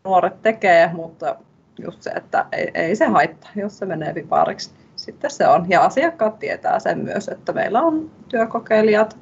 nuoret 0.08 0.42
tekee, 0.42 0.90
mutta 0.94 1.36
just 1.80 2.02
se, 2.02 2.10
että 2.10 2.46
ei, 2.52 2.72
ei 2.74 2.96
se 2.96 3.06
haittaa, 3.06 3.52
jos 3.56 3.78
se 3.78 3.86
menee 3.86 4.16
vipariksi. 4.16 4.72
Sitten 4.96 5.32
se 5.32 5.48
on. 5.48 5.66
Ja 5.70 5.82
asiakkaat 5.82 6.40
tietää 6.40 6.80
sen 6.80 7.00
myös, 7.00 7.28
että 7.28 7.54
meillä 7.54 7.82
on 7.82 8.12
työkokeilijat, 8.30 9.18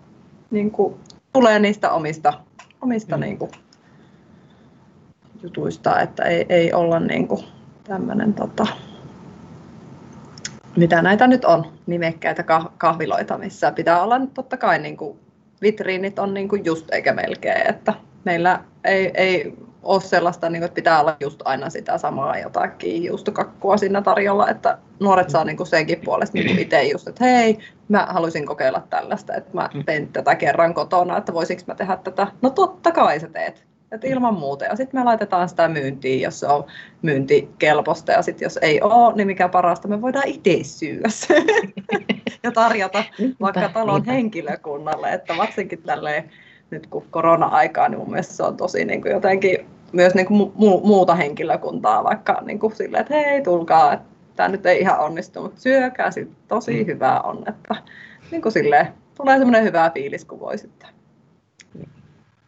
niin 0.52 0.72
kuin, 0.72 0.96
tulee 1.34 1.60
niistä 1.60 1.92
omista, 1.92 2.34
omista 2.82 3.18
mm. 3.18 3.22
niin 3.22 3.38
kuin, 3.38 3.52
jutuista, 5.44 6.00
että 6.00 6.24
ei, 6.24 6.46
ei 6.50 6.74
olla 6.74 7.00
niin 7.00 7.28
kuin, 7.28 7.44
tämmöinen, 7.84 8.34
tota, 8.34 8.68
mitä 10.76 11.02
näitä 11.02 11.28
nyt 11.28 11.46
on, 11.46 11.66
nimekkäitä 11.86 12.44
kahviloita, 12.78 13.38
missä 13.38 13.72
pitää 13.72 14.04
olla 14.04 14.20
nyt 14.20 14.34
totta 14.34 14.58
kai 14.58 14.80
niin 14.80 14.98
kuin, 14.98 15.20
vitriinit 15.62 16.20
on 16.20 16.34
niin 16.34 16.50
kuin 16.50 16.66
just 16.66 16.94
eikä 16.94 17.14
melkein, 17.14 17.70
että 17.70 17.94
meillä 18.24 18.60
ei, 18.84 19.12
ei 19.14 19.65
ole 19.86 20.02
sellaista, 20.02 20.50
niin 20.50 20.60
kuin, 20.60 20.66
että 20.66 20.76
pitää 20.76 21.00
olla 21.00 21.16
just 21.20 21.42
aina 21.46 21.70
sitä 21.70 21.98
samaa 21.98 22.40
jotakin 22.40 23.04
juustokakkua 23.04 23.78
siinä 23.78 24.02
tarjolla, 24.02 24.50
että 24.50 24.78
nuoret 25.00 25.30
saa 25.30 25.44
niin 25.44 25.58
kuin 25.58 25.68
senkin 25.68 26.02
puolesta 26.06 26.38
niin 26.38 26.60
itse 26.60 26.84
just, 26.84 27.08
että 27.08 27.26
hei, 27.26 27.58
mä 27.90 28.08
haluaisin 28.10 28.46
kokeilla 28.46 28.84
tällaista, 28.90 29.34
että 29.34 29.50
mä 29.54 29.70
teen 29.86 30.08
tätä 30.08 30.36
kerran 30.36 30.74
kotona, 30.74 31.18
että 31.18 31.34
voisinko 31.34 31.64
mä 31.68 31.76
tehdä 31.76 31.98
tätä. 32.04 32.28
No 32.42 32.50
totta 32.50 32.92
kai 32.92 33.20
sä 33.20 33.28
teet, 33.28 33.66
että 33.92 34.08
ilman 34.08 34.34
muuta. 34.34 34.66
Ja 34.66 34.76
sitten 34.76 35.00
me 35.00 35.04
laitetaan 35.04 35.50
sitä 35.50 35.68
myyntiin, 35.68 36.22
jos 36.22 36.40
se 36.40 36.48
on 36.48 36.66
myyntikelpoista. 37.02 38.12
Ja 38.12 38.22
sitten 38.22 38.46
jos 38.46 38.60
ei 38.62 38.82
ole, 38.82 39.16
niin 39.16 39.28
mikä 39.28 39.50
parasta, 39.50 39.88
me 39.88 40.02
voidaan 40.02 40.28
itse 40.28 40.60
syödä 40.64 41.10
se 41.10 41.36
ja 42.44 42.52
tarjota 42.52 43.04
vaikka 43.42 43.70
talon 43.70 44.06
henkilökunnalle. 44.06 45.14
Että 45.14 45.38
varsinkin 45.38 45.82
tälleen 45.82 46.32
nyt 46.70 46.88
kun 46.88 47.06
korona-aikaa, 47.12 47.90
niin 47.90 48.00
mun 48.00 48.10
mielestä 48.10 48.34
se 48.34 48.44
on 48.44 48.58
tosi 48.58 48.86
niin 48.86 49.02
kuin 49.02 49.12
jotenkin 49.12 49.75
myös 49.96 50.16
niin 50.16 50.26
kuin 50.26 50.52
mu- 50.52 50.86
muuta 50.86 51.16
henkilökuntaa 51.16 52.04
vaikka 52.04 52.42
niin 52.46 52.60
kuin 52.60 52.76
silleen, 52.76 53.02
että 53.02 53.14
hei 53.14 53.42
tulkaa, 53.42 53.94
että 53.94 54.08
tämä 54.36 54.50
nyt 54.50 54.66
ei 54.66 54.80
ihan 54.80 55.00
onnistu, 55.00 55.42
mutta 55.42 55.62
syökää, 55.62 56.12
sitten 56.12 56.38
tosi 56.48 56.80
mm. 56.80 56.86
hyvää 56.86 57.22
on, 57.22 57.44
että 57.48 57.76
niin 58.32 58.42
kuin 58.42 58.52
silleen, 58.52 58.88
tulee 59.18 59.38
semmoinen 59.38 59.64
hyvä 59.64 59.92
fiilis, 59.94 60.26
kun 60.26 60.40
voi 60.40 60.58
sitten 60.58 60.90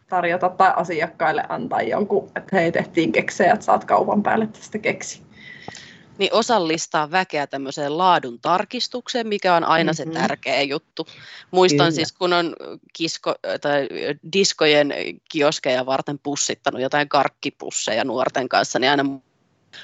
tarjota 0.08 0.48
tai 0.48 0.72
asiakkaille 0.76 1.44
antaa 1.48 1.82
jonkun, 1.82 2.30
että 2.36 2.56
hei 2.56 2.72
tehtiin 2.72 3.12
keksejä, 3.12 3.52
että 3.52 3.64
saat 3.64 3.84
kaupan 3.84 4.22
päälle 4.22 4.46
tästä 4.46 4.78
keksi. 4.78 5.22
Niin 6.18 6.34
osallistaa 6.34 7.10
väkeä 7.10 7.46
tämmöiseen 7.46 7.98
laadun 7.98 8.40
tarkistukseen, 8.40 9.26
mikä 9.26 9.54
on 9.54 9.64
aina 9.64 9.92
mm-hmm. 9.92 10.12
se 10.12 10.18
tärkeä 10.20 10.62
juttu. 10.62 11.06
Muistan 11.50 11.78
Kyllä. 11.78 11.90
siis, 11.90 12.12
kun 12.12 12.32
on 12.32 12.56
kisko, 12.92 13.34
tai 13.60 13.88
diskojen 14.32 14.94
kioskeja 15.30 15.86
varten 15.86 16.18
pussittanut 16.18 16.80
jotain 16.80 17.08
karkkipusseja 17.08 18.04
nuorten 18.04 18.48
kanssa, 18.48 18.78
niin 18.78 18.90
aina 18.90 19.04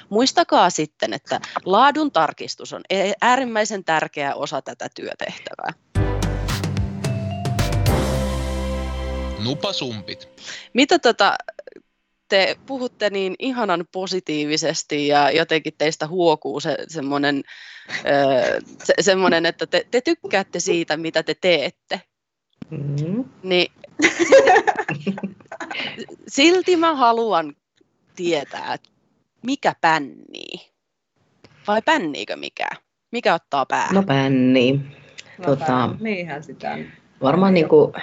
Muistakaa 0.09 0.69
sitten, 0.69 1.13
että 1.13 1.39
laadun 1.65 2.11
tarkistus 2.11 2.73
on 2.73 2.81
e- 2.89 3.13
äärimmäisen 3.21 3.83
tärkeä 3.83 4.35
osa 4.35 4.61
tätä 4.61 4.87
työtehtävää. 4.95 5.73
Nupasumpit. 9.43 10.29
Mitä 10.73 10.99
tota, 10.99 11.35
te 12.35 12.57
puhutte 12.65 13.09
niin 13.09 13.35
ihanan 13.39 13.85
positiivisesti 13.91 15.07
ja 15.07 15.31
jotenkin 15.31 15.73
teistä 15.77 16.07
huokuu 16.07 16.59
se, 16.59 16.77
semmoinen, 16.87 17.43
se, 18.83 18.93
semmoinen, 18.99 19.45
että 19.45 19.65
te, 19.67 19.87
te 19.91 20.01
tykkäätte 20.01 20.59
siitä, 20.59 20.97
mitä 20.97 21.23
te 21.23 21.35
teette. 21.41 22.01
Mm-hmm. 22.69 23.25
Niin, 23.43 23.71
silti 26.27 26.75
mä 26.75 26.95
haluan 26.95 27.55
tietää, 28.15 28.75
mikä 29.41 29.75
pännii? 29.81 30.71
Vai 31.67 31.81
pänniikö 31.81 32.35
mikä? 32.35 32.69
Mikä 33.11 33.33
ottaa 33.33 33.65
päähän? 33.65 33.95
No 33.95 34.03
pännii. 34.03 34.79
No, 35.37 35.45
tota, 35.45 35.95
niinhän 35.99 36.43
sitä. 36.43 36.77
Varmaan 37.21 37.53
niin 37.53 37.69
kuin, 37.69 37.93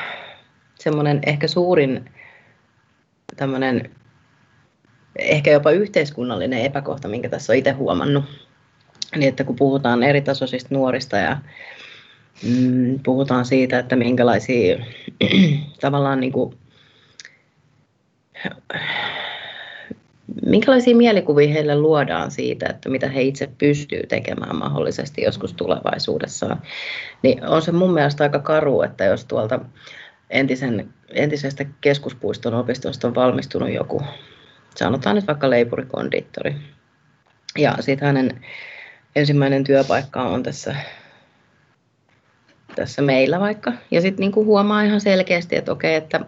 semmoinen 0.74 1.20
ehkä 1.26 1.48
suurin 1.48 2.10
tämmöinen 3.36 4.01
ehkä 5.18 5.50
jopa 5.50 5.70
yhteiskunnallinen 5.70 6.60
epäkohta, 6.60 7.08
minkä 7.08 7.28
tässä 7.28 7.52
on 7.52 7.56
itse 7.56 7.70
huomannut. 7.70 8.24
Niin, 9.16 9.28
että 9.28 9.44
kun 9.44 9.56
puhutaan 9.56 10.02
eritasoisista 10.02 10.74
nuorista 10.74 11.16
ja 11.16 11.36
mm, 12.42 13.00
puhutaan 13.02 13.44
siitä, 13.44 13.78
että 13.78 13.96
minkälaisia 13.96 14.84
tavallaan 15.80 16.20
niin 16.20 16.32
kuin, 16.32 16.56
minkälaisia 20.46 20.96
mielikuvia 20.96 21.52
heille 21.52 21.78
luodaan 21.78 22.30
siitä, 22.30 22.66
että 22.70 22.88
mitä 22.88 23.08
he 23.08 23.22
itse 23.22 23.48
pystyy 23.58 24.06
tekemään 24.06 24.56
mahdollisesti 24.56 25.22
joskus 25.22 25.52
tulevaisuudessa, 25.52 26.56
niin 27.22 27.44
on 27.44 27.62
se 27.62 27.72
mun 27.72 27.94
mielestä 27.94 28.24
aika 28.24 28.38
karu, 28.38 28.82
että 28.82 29.04
jos 29.04 29.24
tuolta 29.24 29.60
entisen, 30.30 30.94
entisestä 31.08 31.64
keskuspuiston 31.80 32.54
opistosta 32.54 33.08
on 33.08 33.14
valmistunut 33.14 33.72
joku, 33.72 34.02
sanotaan 34.76 35.16
nyt 35.16 35.26
vaikka 35.26 35.50
leipurikondiittori, 35.50 36.54
ja 37.58 37.76
sitten 37.80 38.06
hänen 38.06 38.44
ensimmäinen 39.16 39.64
työpaikka 39.64 40.22
on 40.22 40.42
tässä, 40.42 40.76
tässä 42.74 43.02
meillä 43.02 43.40
vaikka, 43.40 43.72
ja 43.90 44.00
sitten 44.00 44.20
niinku 44.20 44.44
huomaa 44.44 44.82
ihan 44.82 45.00
selkeästi, 45.00 45.56
että 45.56 45.72
okei, 45.72 45.94
että 45.94 46.20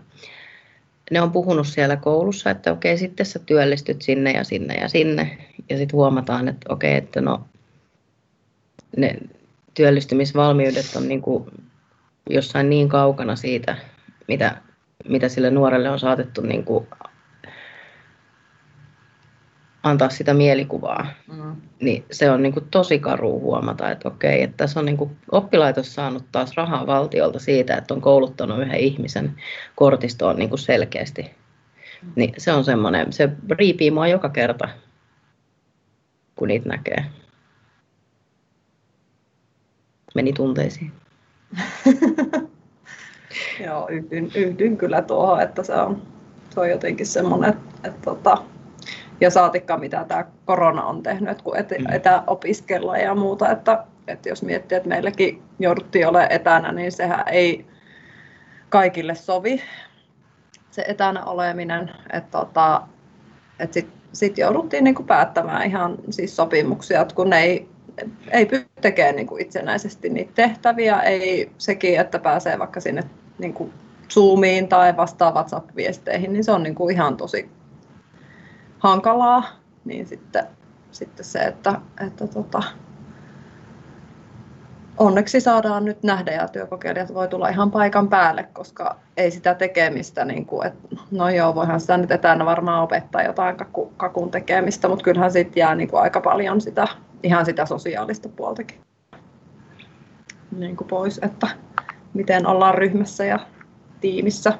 ne 1.10 1.20
on 1.20 1.32
puhunut 1.32 1.66
siellä 1.66 1.96
koulussa, 1.96 2.50
että 2.50 2.72
okei, 2.72 2.98
sitten 2.98 3.26
sä 3.26 3.38
työllistyt 3.38 4.02
sinne 4.02 4.32
ja 4.32 4.44
sinne 4.44 4.74
ja 4.74 4.88
sinne. 4.88 5.38
Ja 5.70 5.76
sitten 5.76 5.96
huomataan, 5.96 6.48
että 6.48 6.72
okei, 6.72 6.94
että 6.94 7.20
no 7.20 7.44
ne 8.96 9.16
työllistymisvalmiudet 9.74 10.96
on 10.96 11.08
niin 11.08 11.22
kuin 11.22 11.44
jossain 12.30 12.70
niin 12.70 12.88
kaukana 12.88 13.36
siitä, 13.36 13.76
mitä, 14.28 14.56
mitä 15.08 15.28
sille 15.28 15.50
nuorelle 15.50 15.90
on 15.90 15.98
saatettu 15.98 16.40
niin 16.40 16.64
kuin 16.64 16.86
antaa 19.84 20.08
sitä 20.08 20.34
mielikuvaa, 20.34 21.06
mm. 21.32 21.56
niin 21.80 22.04
se 22.10 22.30
on 22.30 22.42
niin 22.42 22.52
kuin 22.52 22.66
tosi 22.70 22.98
karu 22.98 23.40
huomata, 23.40 23.90
että 23.90 24.08
okei, 24.08 24.42
että 24.42 24.56
tässä 24.56 24.80
on 24.80 24.86
niin 24.86 24.96
kuin 24.96 25.16
oppilaitos 25.32 25.94
saanut 25.94 26.24
taas 26.32 26.56
rahaa 26.56 26.86
valtiolta 26.86 27.38
siitä, 27.38 27.76
että 27.76 27.94
on 27.94 28.00
kouluttanut 28.00 28.58
yhden 28.58 28.80
ihmisen 28.80 29.34
kortistoon 29.76 30.36
niin 30.36 30.48
kuin 30.48 30.58
selkeästi. 30.58 31.22
Mm. 32.02 32.12
Niin 32.16 32.34
se 32.38 32.52
on 32.52 32.64
semmoinen, 32.64 33.12
se 33.12 33.28
riipii 33.50 33.90
mua 33.90 34.08
joka 34.08 34.28
kerta, 34.28 34.68
kun 36.36 36.48
niitä 36.48 36.68
näkee. 36.68 37.04
Meni 40.14 40.32
tunteisiin. 40.32 40.92
Joo, 43.66 43.88
yhdyn, 43.88 44.30
yhdyn 44.34 44.76
kyllä 44.76 45.02
tuohon, 45.02 45.42
että 45.42 45.62
se 45.62 45.74
on, 45.74 46.02
se 46.50 46.60
on 46.60 46.70
jotenkin 46.70 47.06
semmoinen, 47.06 47.50
että, 47.50 47.88
että, 47.88 48.00
tota, 48.04 48.42
ja 49.20 49.30
saatikka 49.30 49.76
mitä 49.76 50.04
tämä 50.08 50.24
korona 50.44 50.84
on 50.84 51.02
tehnyt, 51.02 51.42
kun 51.42 51.56
et, 51.56 51.70
mm. 51.70 51.92
etäopiskella 51.92 52.98
ja 52.98 53.14
muuta, 53.14 53.50
että, 53.50 53.84
että 54.08 54.28
jos 54.28 54.42
miettii, 54.42 54.76
että 54.76 54.88
meilläkin 54.88 55.42
jouduttiin 55.58 56.08
olemaan 56.08 56.32
etänä, 56.32 56.72
niin 56.72 56.92
sehän 56.92 57.24
ei 57.28 57.66
kaikille 58.68 59.14
sovi 59.14 59.62
se 60.70 60.84
etänä 60.88 61.24
oleminen, 61.24 61.90
että 62.12 62.38
tota, 62.38 62.82
että 63.58 63.74
sitten 63.74 64.00
sit 64.12 64.38
jouduttiin 64.38 64.84
niinku 64.84 65.02
päättämään 65.02 65.66
ihan 65.66 65.96
siis 66.10 66.36
sopimuksia, 66.36 67.00
että 67.00 67.14
kun 67.14 67.32
ei, 67.32 67.68
ei 68.30 68.46
pysty 68.46 68.68
tekemään 68.80 69.16
niinku 69.16 69.36
itsenäisesti 69.36 70.08
niitä 70.08 70.32
tehtäviä, 70.34 71.00
ei 71.00 71.50
sekin, 71.58 72.00
että 72.00 72.18
pääsee 72.18 72.58
vaikka 72.58 72.80
sinne 72.80 73.02
niinku 73.38 73.70
Zoomiin 74.10 74.68
tai 74.68 74.96
vastaa 74.96 75.34
WhatsApp-viesteihin, 75.34 76.32
niin 76.32 76.44
se 76.44 76.52
on 76.52 76.62
niinku 76.62 76.88
ihan 76.88 77.16
tosi 77.16 77.50
hankalaa, 78.84 79.44
niin 79.84 80.06
sitten, 80.06 80.46
sitten 80.90 81.24
se, 81.24 81.38
että, 81.38 81.80
että 82.06 82.26
tota, 82.26 82.62
onneksi 84.98 85.40
saadaan 85.40 85.84
nyt 85.84 86.02
nähdä 86.02 86.32
ja 86.32 86.48
työkokeilijat 86.48 87.14
voi 87.14 87.28
tulla 87.28 87.48
ihan 87.48 87.70
paikan 87.70 88.08
päälle, 88.08 88.42
koska 88.52 88.96
ei 89.16 89.30
sitä 89.30 89.54
tekemistä, 89.54 90.24
niin 90.24 90.46
kuin, 90.46 90.66
että 90.66 90.88
no 91.10 91.28
joo, 91.28 91.54
voihan 91.54 91.80
sitä 91.80 91.96
nyt 91.96 92.10
etänä 92.10 92.44
varmaan 92.44 92.82
opettaa 92.82 93.22
jotain 93.22 93.56
kaku, 93.56 93.92
kakun 93.96 94.30
tekemistä, 94.30 94.88
mutta 94.88 95.04
kyllähän 95.04 95.32
sitten 95.32 95.60
jää 95.60 95.74
niin 95.74 95.88
kuin 95.90 96.02
aika 96.02 96.20
paljon 96.20 96.60
sitä, 96.60 96.88
ihan 97.22 97.46
sitä 97.46 97.66
sosiaalista 97.66 98.28
puoltakin 98.28 98.80
niin 100.56 100.76
kuin 100.76 100.88
pois, 100.88 101.20
että 101.22 101.48
miten 102.14 102.46
ollaan 102.46 102.74
ryhmässä 102.74 103.24
ja 103.24 103.38
tiimissä 104.00 104.52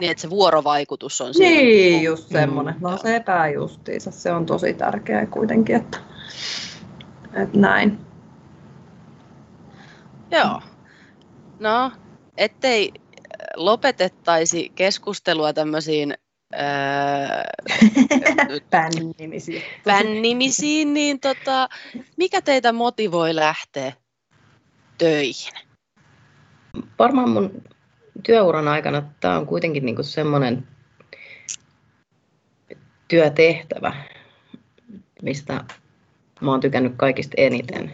Niin, 0.00 0.10
että 0.10 0.20
se 0.20 0.30
vuorovaikutus 0.30 1.20
on 1.20 1.34
siinä. 1.34 1.56
Niin, 1.56 2.02
just 2.02 2.28
semmoinen. 2.28 2.74
No 2.80 2.98
sepä 2.98 3.48
justiinsa. 3.48 4.10
Se 4.10 4.32
on 4.32 4.46
tosi 4.46 4.74
tärkeää 4.74 5.26
kuitenkin, 5.26 5.76
että, 5.76 5.98
että 7.42 7.58
näin. 7.58 7.98
Joo. 10.30 10.60
No, 11.60 11.92
ettei 12.36 12.92
lopetettaisi 13.56 14.72
keskustelua 14.74 15.52
tämmöisiin 15.52 16.14
Pännimisiin. 18.70 19.62
pännimisiin, 19.84 20.94
niin 20.94 21.20
tota, 21.20 21.68
mikä 22.16 22.42
teitä 22.42 22.72
motivoi 22.72 23.34
lähteä 23.34 23.92
töihin? 24.98 25.52
Varmaan 26.98 27.30
mun 27.30 27.62
työuran 28.22 28.68
aikana 28.68 29.02
tämä 29.20 29.38
on 29.38 29.46
kuitenkin 29.46 29.84
niinku 29.84 30.02
semmoinen 30.02 30.66
työtehtävä, 33.08 33.94
mistä 35.22 35.64
mä 36.40 36.50
oon 36.50 36.60
tykännyt 36.60 36.92
kaikista 36.96 37.34
eniten. 37.36 37.92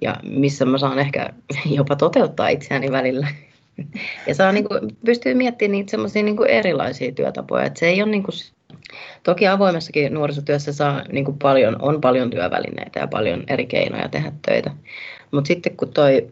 Ja 0.00 0.16
missä 0.22 0.64
mä 0.64 0.78
saan 0.78 0.98
ehkä 0.98 1.30
jopa 1.70 1.96
toteuttaa 1.96 2.48
itseäni 2.48 2.92
välillä. 2.92 3.26
Ja 4.26 4.34
saa 4.34 4.52
niin 4.52 4.68
kuin, 4.68 4.96
pystyy 5.04 5.34
miettimään 5.34 5.72
niitä 5.72 5.90
semmoisia 5.90 6.22
niin 6.22 6.46
erilaisia 6.46 7.12
työtapoja. 7.12 7.64
Että 7.64 7.80
se 7.80 7.86
ei 7.86 8.02
ole 8.02 8.10
niin 8.10 8.22
kuin, 8.22 8.34
toki 9.22 9.46
avoimessakin 9.46 10.14
nuorisotyössä 10.14 10.72
saa 10.72 11.02
niin 11.12 11.24
kuin 11.24 11.38
paljon, 11.38 11.76
on 11.82 12.00
paljon 12.00 12.30
työvälineitä 12.30 13.00
ja 13.00 13.06
paljon 13.06 13.44
eri 13.48 13.66
keinoja 13.66 14.08
tehdä 14.08 14.32
töitä. 14.46 14.70
Mutta 15.30 15.48
sitten 15.48 15.76
kun 15.76 15.92
toi 15.92 16.28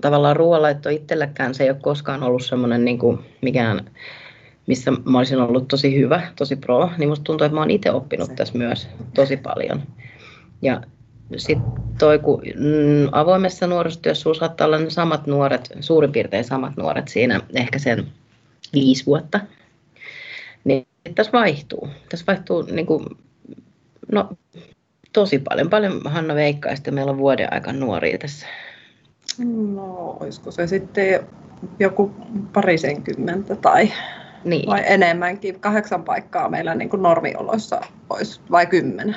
tavallaan 0.00 0.36
ruoanlaitto 0.36 0.88
itselläkään, 0.88 1.54
se 1.54 1.64
ei 1.64 1.70
ole 1.70 1.78
koskaan 1.82 2.22
ollut 2.22 2.44
semmoinen 2.44 2.84
niin 2.84 2.98
kuin 2.98 3.18
mikään, 3.40 3.90
missä 4.66 4.90
mä 4.90 5.18
olisin 5.18 5.40
ollut 5.40 5.68
tosi 5.68 5.98
hyvä, 5.98 6.22
tosi 6.36 6.56
pro, 6.56 6.90
niin 6.98 7.08
musta 7.08 7.24
tuntuu, 7.24 7.44
että 7.44 7.54
mä 7.54 7.60
oon 7.60 7.70
itse 7.70 7.90
oppinut 7.90 8.36
tässä 8.36 8.58
myös 8.58 8.88
tosi 9.14 9.36
paljon. 9.36 9.82
Ja 10.62 10.82
sitten 11.36 11.72
toi, 11.98 12.18
kun 12.18 12.42
mm, 12.54 13.08
avoimessa 13.12 13.66
nuorisotyössä 13.66 14.22
sulla 14.22 14.38
saattaa 14.38 14.66
olla 14.66 14.78
ne 14.78 14.90
samat 14.90 15.26
nuoret, 15.26 15.68
suurin 15.80 16.12
piirtein 16.12 16.44
samat 16.44 16.76
nuoret 16.76 17.08
siinä 17.08 17.40
ehkä 17.54 17.78
sen 17.78 18.06
viisi 18.72 19.06
vuotta, 19.06 19.40
niin 20.64 20.86
tässä 21.14 21.32
vaihtuu. 21.32 21.88
Tässä 22.08 22.26
vaihtuu 22.26 22.62
niin 22.62 22.86
kuin, 22.86 23.04
no, 24.12 24.28
tosi 25.12 25.38
paljon. 25.38 25.70
Paljon 25.70 26.00
Hanna 26.04 26.34
Veikka 26.34 26.68
ja 26.68 26.76
sitten 26.76 26.94
meillä 26.94 27.12
on 27.12 27.18
vuoden 27.18 27.52
aika 27.52 27.72
nuoria 27.72 28.18
tässä. 28.18 28.46
No, 29.74 30.16
olisiko 30.20 30.50
se 30.50 30.66
sitten 30.66 31.20
joku 31.78 32.10
parisenkymmentä 32.52 33.56
tai 33.56 33.92
niin. 34.44 34.66
vai 34.66 34.82
enemmänkin. 34.86 35.60
Kahdeksan 35.60 36.04
paikkaa 36.04 36.48
meillä 36.48 36.74
niin 36.74 36.88
kuin 36.88 37.02
normioloissa 37.02 37.80
olisi, 38.10 38.40
vai 38.50 38.66
kymmenen? 38.66 39.16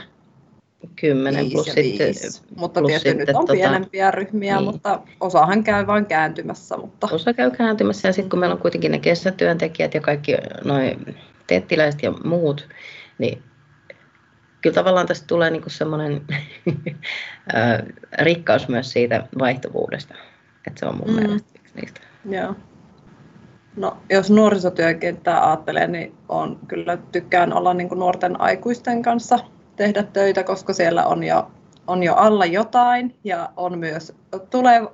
Kymmenen 0.95 1.51
plus 1.51 1.66
sitten... 1.66 2.13
Mutta 2.55 2.80
plus 2.80 2.88
tietysti 2.88 3.09
sitten, 3.09 3.28
nyt 3.28 3.36
on 3.36 3.45
tota, 3.45 3.53
pienempiä 3.53 4.11
ryhmiä, 4.11 4.55
niin. 4.55 4.66
mutta 4.66 4.99
osahan 5.20 5.63
käy 5.63 5.88
vain 5.88 6.05
kääntymässä. 6.05 6.78
Mutta... 6.78 7.07
Osa 7.11 7.34
käy 7.34 7.51
kääntymässä 7.51 8.07
ja 8.07 8.13
sitten 8.13 8.30
kun 8.30 8.39
meillä 8.39 8.53
on 8.53 8.61
kuitenkin 8.61 8.91
ne 8.91 8.99
kesätyöntekijät 8.99 9.93
ja 9.93 10.01
kaikki 10.01 10.38
noin 10.63 11.16
tettiläiset 11.47 12.03
ja 12.03 12.11
muut, 12.11 12.68
niin 13.18 13.41
kyllä 14.66 14.74
tavallaan 14.74 15.07
tästä 15.07 15.28
tulee 15.28 15.49
niinku 15.49 15.70
semmoinen 15.70 16.22
rikkaus 18.20 18.68
myös 18.68 18.91
siitä 18.91 19.28
vaihtuvuudesta. 19.39 20.16
Että 20.68 20.80
se 20.80 20.86
on 20.86 20.97
mun 20.97 21.09
mm. 21.09 21.16
mielestä 21.16 21.49
yksi 21.59 21.74
niistä. 21.76 22.01
Joo. 22.30 22.55
No, 23.76 23.97
jos 24.09 24.30
nuorisotyökenttää 24.32 25.47
ajattelee, 25.47 25.88
niin 25.88 26.13
on 26.30 26.59
kyllä 26.68 26.97
tykkään 27.11 27.53
olla 27.53 27.74
niin 27.74 27.89
kuin 27.89 27.99
nuorten 27.99 28.41
aikuisten 28.41 29.01
kanssa 29.01 29.39
tehdä 29.76 30.03
töitä, 30.03 30.43
koska 30.43 30.74
siellä 30.74 31.05
on 31.05 31.24
jo, 31.24 31.51
on 31.88 32.03
jo 32.03 32.16
alla 32.16 32.45
jotain 32.45 33.16
ja 33.24 33.49
on 33.57 33.80
myös 33.80 34.16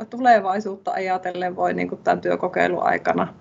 tulevaisuutta 0.09 0.91
ajatellen 0.91 1.55
voi 1.55 1.74
niin 1.74 1.89
kuin 1.89 2.03
tämän 2.03 2.22
työkokeilun 2.22 2.84
aikana 2.84 3.34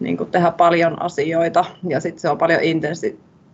niin 0.00 0.16
kuin 0.16 0.30
tehdä 0.30 0.50
paljon 0.50 1.02
asioita 1.02 1.64
ja 1.88 2.00
sitten 2.00 2.20
se 2.20 2.30
on 2.30 2.38
paljon 2.38 2.60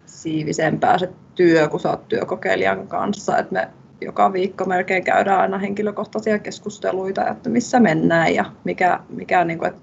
intensiivisempää 0.08 0.98
se 0.98 1.08
työ, 1.34 1.68
kun 1.68 1.80
sä 1.80 1.90
oot 1.90 2.08
työkokeilijan 2.08 2.88
kanssa. 2.88 3.38
Et 3.38 3.50
me 3.50 3.68
joka 4.00 4.32
viikko 4.32 4.64
melkein 4.64 5.04
käydään 5.04 5.40
aina 5.40 5.58
henkilökohtaisia 5.58 6.38
keskusteluita, 6.38 7.28
että 7.28 7.50
missä 7.50 7.80
mennään 7.80 8.34
ja 8.34 8.44
mikä, 8.64 9.00
mikä 9.08 9.44
niin 9.44 9.58
kuin, 9.58 9.68
että, 9.68 9.80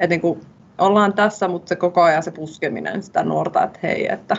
että 0.00 0.06
niin 0.06 0.20
kuin 0.20 0.40
ollaan 0.78 1.12
tässä, 1.12 1.48
mutta 1.48 1.68
se 1.68 1.76
koko 1.76 2.02
ajan 2.02 2.22
se 2.22 2.30
puskeminen 2.30 3.02
sitä 3.02 3.24
nuorta, 3.24 3.62
että 3.62 3.78
hei, 3.82 4.12
että 4.12 4.36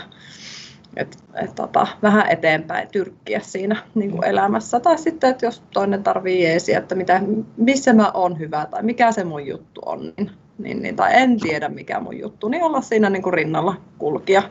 et, 0.95 1.17
et, 1.43 1.55
tota, 1.55 1.87
vähän 2.01 2.27
eteenpäin 2.29 2.87
tyrkkiä 2.91 3.39
siinä 3.39 3.75
niin 3.95 4.11
kuin 4.11 4.25
elämässä. 4.25 4.79
Tai 4.79 4.97
sitten, 4.97 5.29
että 5.29 5.45
jos 5.45 5.63
toinen 5.73 6.03
tarvii 6.03 6.43
jeesiä, 6.43 6.79
että 6.79 6.95
mitä, 6.95 7.21
missä 7.57 7.93
mä 7.93 8.11
oon 8.13 8.39
hyvä 8.39 8.67
tai 8.71 8.83
mikä 8.83 9.11
se 9.11 9.23
mun 9.23 9.47
juttu 9.47 9.81
on, 9.85 10.13
niin, 10.17 10.31
niin, 10.57 10.81
niin, 10.81 10.95
tai 10.95 11.11
en 11.13 11.39
tiedä 11.39 11.69
mikä 11.69 11.99
mun 11.99 12.19
juttu, 12.19 12.47
niin 12.47 12.63
olla 12.63 12.81
siinä 12.81 13.09
niin 13.09 13.23
kuin 13.23 13.33
rinnalla 13.33 13.75
kulkija 13.97 14.43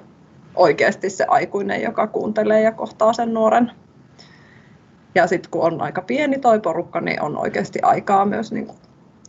oikeasti 0.55 1.11
se 1.11 1.25
aikuinen, 1.29 1.83
joka 1.83 2.07
kuuntelee 2.07 2.61
ja 2.61 2.73
kohtaa 2.73 3.13
sen 3.13 3.35
nuoren. 3.35 3.71
Ja 5.15 5.27
sitten 5.27 5.51
kun 5.51 5.63
on 5.63 5.81
aika 5.81 6.03
pieni 6.03 6.39
toi 6.39 6.61
porukka, 6.61 7.01
niin 7.01 7.23
on 7.23 7.37
oikeasti 7.37 7.79
aikaa 7.83 8.25
myös 8.25 8.53
niin 8.53 8.67
kuin 8.67 8.79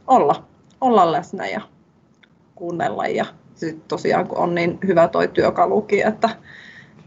olla, 0.07 0.47
olla 0.81 1.11
läsnä 1.11 1.47
ja 1.47 1.61
kuunnella. 2.55 3.07
Ja 3.07 3.25
sitten 3.55 3.81
tosiaan 3.87 4.27
kun 4.27 4.37
on 4.37 4.55
niin 4.55 4.79
hyvä 4.87 5.07
toi 5.07 5.27
työkalukin, 5.27 6.07
että 6.07 6.29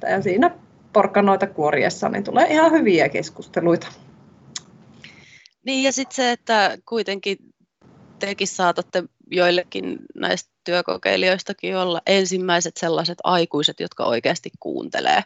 ja 0.02 0.22
siinä 0.22 0.50
porkkanoita 0.92 1.46
kuoriessa 1.46 2.08
niin 2.08 2.24
tulee 2.24 2.46
ihan 2.46 2.72
hyviä 2.72 3.08
keskusteluita. 3.08 3.86
Niin 5.64 5.82
ja 5.82 5.92
sitten 5.92 6.16
se, 6.16 6.32
että 6.32 6.78
kuitenkin 6.88 7.36
tekin 8.18 8.48
saatatte 8.48 9.04
joillekin 9.30 9.98
näistä 10.14 10.50
työkokeilijoistakin 10.68 11.76
olla 11.76 12.00
ensimmäiset 12.06 12.76
sellaiset 12.76 13.18
aikuiset, 13.24 13.80
jotka 13.80 14.04
oikeasti 14.04 14.50
kuuntelee 14.60 15.22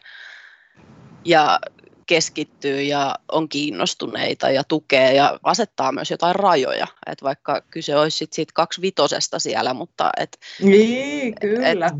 ja 1.25 1.59
keskittyy 2.05 2.81
ja 2.81 3.15
on 3.31 3.49
kiinnostuneita 3.49 4.49
ja 4.49 4.63
tukee 4.63 5.13
ja 5.13 5.39
asettaa 5.43 5.91
myös 5.91 6.11
jotain 6.11 6.35
rajoja. 6.35 6.87
Et 7.07 7.23
vaikka 7.23 7.61
kyse 7.61 7.95
olisi 7.95 8.17
sit 8.17 8.33
siitä 8.33 8.51
kaksi 8.55 8.81
vitosesta 8.81 9.39
siellä, 9.39 9.73
mutta... 9.73 10.09
Et, 10.19 10.37
niin, 10.61 11.35
kyllä. 11.41 11.87
Et, 11.87 11.93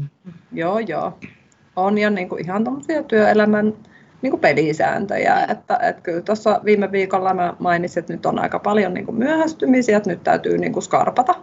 joo, 0.52 0.80
joo 0.80 1.20
on 1.76 1.98
jo 1.98 2.10
niin 2.10 2.30
kuin 2.30 2.46
ihan 2.46 2.64
työelämän 3.08 3.74
niin 4.22 4.32
kuin 4.32 4.41
pelisääntöjä. 4.41 5.46
Että, 5.50 5.78
että 5.78 6.02
kyllä 6.02 6.22
tuossa 6.22 6.62
viime 6.66 6.91
viikolla 6.91 7.34
mä 7.34 7.54
mainitsin, 7.60 8.00
että 8.02 8.14
nyt 8.14 8.26
on 8.26 8.39
aika 8.39 8.60
paljon 8.60 8.94
niin 8.94 9.06
kuin 9.06 9.18
myöhästymisiä, 9.18 9.98
että 9.98 10.10
nyt 10.10 10.24
täytyy 10.24 10.58
niin 10.58 10.74
kuin 10.74 10.84
skarpata. 10.84 11.36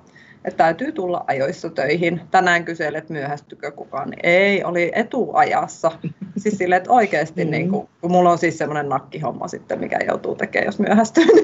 Että 0.45 0.64
täytyy 0.64 0.93
tulla 0.93 1.24
ajoissa 1.26 1.70
töihin. 1.70 2.20
Tänään 2.30 2.64
kyselet, 2.64 3.11
myöhästykö 3.11 3.70
kukaan, 3.72 4.12
ei, 4.22 4.64
oli 4.64 4.93
etuajassa. 4.95 5.93
Siis 6.38 6.59
sille, 6.59 6.76
että 6.76 6.91
oikeasti, 6.91 7.45
mm. 7.45 7.51
niin 7.51 7.70
kuin, 7.70 7.88
kun 8.01 8.11
mulla 8.11 8.30
on 8.30 8.38
siis 8.38 8.59
semmoinen 8.59 8.88
nakkihomma 8.88 9.49
sitten, 9.49 9.80
mikä 9.80 9.99
joutuu 10.07 10.34
tekemään, 10.34 10.66
jos 10.66 10.78
myöhästyy. 10.78 11.24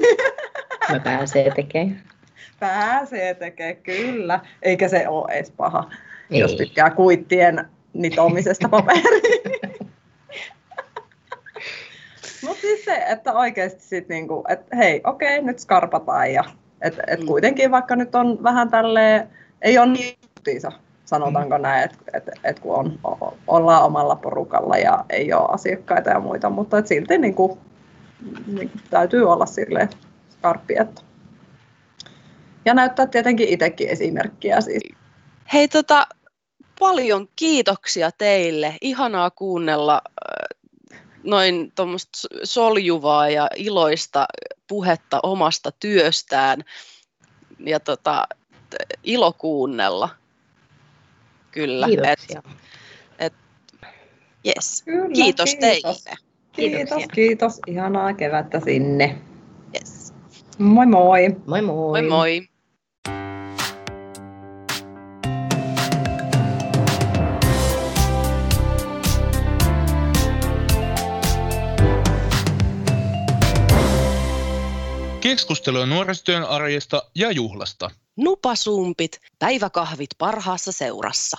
Niin... 0.89 0.95
Mä 0.95 0.99
pääsee 0.99 1.51
tekemään. 1.55 2.01
Pääsee 2.59 3.33
tekemään, 3.33 3.75
kyllä. 3.75 4.39
Eikä 4.61 4.87
se 4.87 5.07
ole 5.07 5.33
edes 5.33 5.51
paha, 5.51 5.89
ei. 6.31 6.39
jos 6.39 6.55
tykkää 6.55 6.89
kuittien 6.89 7.65
nitomisesta 7.93 8.69
paperiin. 8.69 9.41
Mutta 12.45 12.61
siis 12.61 12.85
se, 12.85 13.03
että 13.07 13.33
oikeasti 13.33 13.81
sitten 13.81 14.15
niinku, 14.15 14.43
että 14.49 14.75
hei, 14.75 15.01
okei, 15.03 15.41
nyt 15.41 15.59
skarpataan 15.59 16.33
ja 16.33 16.43
että 16.81 17.03
et 17.07 17.19
mm. 17.19 17.25
kuitenkin 17.25 17.71
vaikka 17.71 17.95
nyt 17.95 18.15
on 18.15 18.43
vähän 18.43 18.69
tälleen, 18.69 19.29
ei 19.61 19.77
ole 19.77 19.87
niin 19.87 20.17
justiinsa, 20.21 20.71
sanotaanko 21.05 21.57
mm. 21.57 21.61
näin, 21.61 21.83
että 21.83 21.97
et, 22.13 22.29
et 22.43 22.59
kun 22.59 22.75
on, 22.75 22.99
o, 23.03 23.37
ollaan 23.47 23.83
omalla 23.83 24.15
porukalla 24.15 24.77
ja 24.77 25.05
ei 25.09 25.33
ole 25.33 25.49
asiakkaita 25.49 26.09
ja 26.09 26.19
muita, 26.19 26.49
mutta 26.49 26.77
et 26.77 26.87
silti 26.87 27.17
niinku, 27.17 27.59
niinku, 28.47 28.77
täytyy 28.89 29.31
olla 29.31 29.45
sille 29.45 29.89
skarppi. 30.29 30.75
Että. 30.79 31.01
Ja 32.65 32.73
näyttää 32.73 33.07
tietenkin 33.07 33.49
itsekin 33.49 33.89
esimerkkiä 33.89 34.61
siis. 34.61 34.83
Hei, 35.53 35.67
tota, 35.67 36.07
paljon 36.79 37.27
kiitoksia 37.35 38.11
teille. 38.17 38.75
Ihanaa 38.81 39.29
kuunnella 39.29 40.01
noin 41.23 41.71
tuommoista 41.75 42.27
soljuvaa 42.43 43.29
ja 43.29 43.49
iloista 43.55 44.25
puhetta 44.67 45.19
omasta 45.23 45.71
työstään. 45.71 46.63
Ja 47.59 47.79
tota, 47.79 48.27
ilo 49.03 49.33
kuunnella. 49.33 50.09
Kyllä. 51.51 51.87
Kiitoksia. 51.87 52.41
Et, 53.19 53.33
et, 53.33 53.33
yes. 54.45 54.83
Kyllä, 54.83 55.09
kiitos, 55.13 55.49
kiitos 55.49 55.59
teille. 55.59 56.17
Kiitos, 56.51 57.03
kiitos. 57.13 57.59
Ihanaa 57.67 58.13
kevättä 58.13 58.59
sinne. 58.59 59.21
Yes. 59.75 60.13
Moi 60.57 60.85
moi. 60.85 61.35
Moi 61.45 61.61
moi. 61.61 62.01
Moi 62.01 62.09
moi. 62.09 62.56
Keskustelua 75.37 75.85
nuorisotyön 75.85 76.43
arjesta 76.43 77.03
ja 77.15 77.31
juhlasta. 77.31 77.91
Nupasumpit, 78.15 79.19
päiväkahvit 79.39 80.09
parhaassa 80.17 80.71
seurassa. 80.71 81.37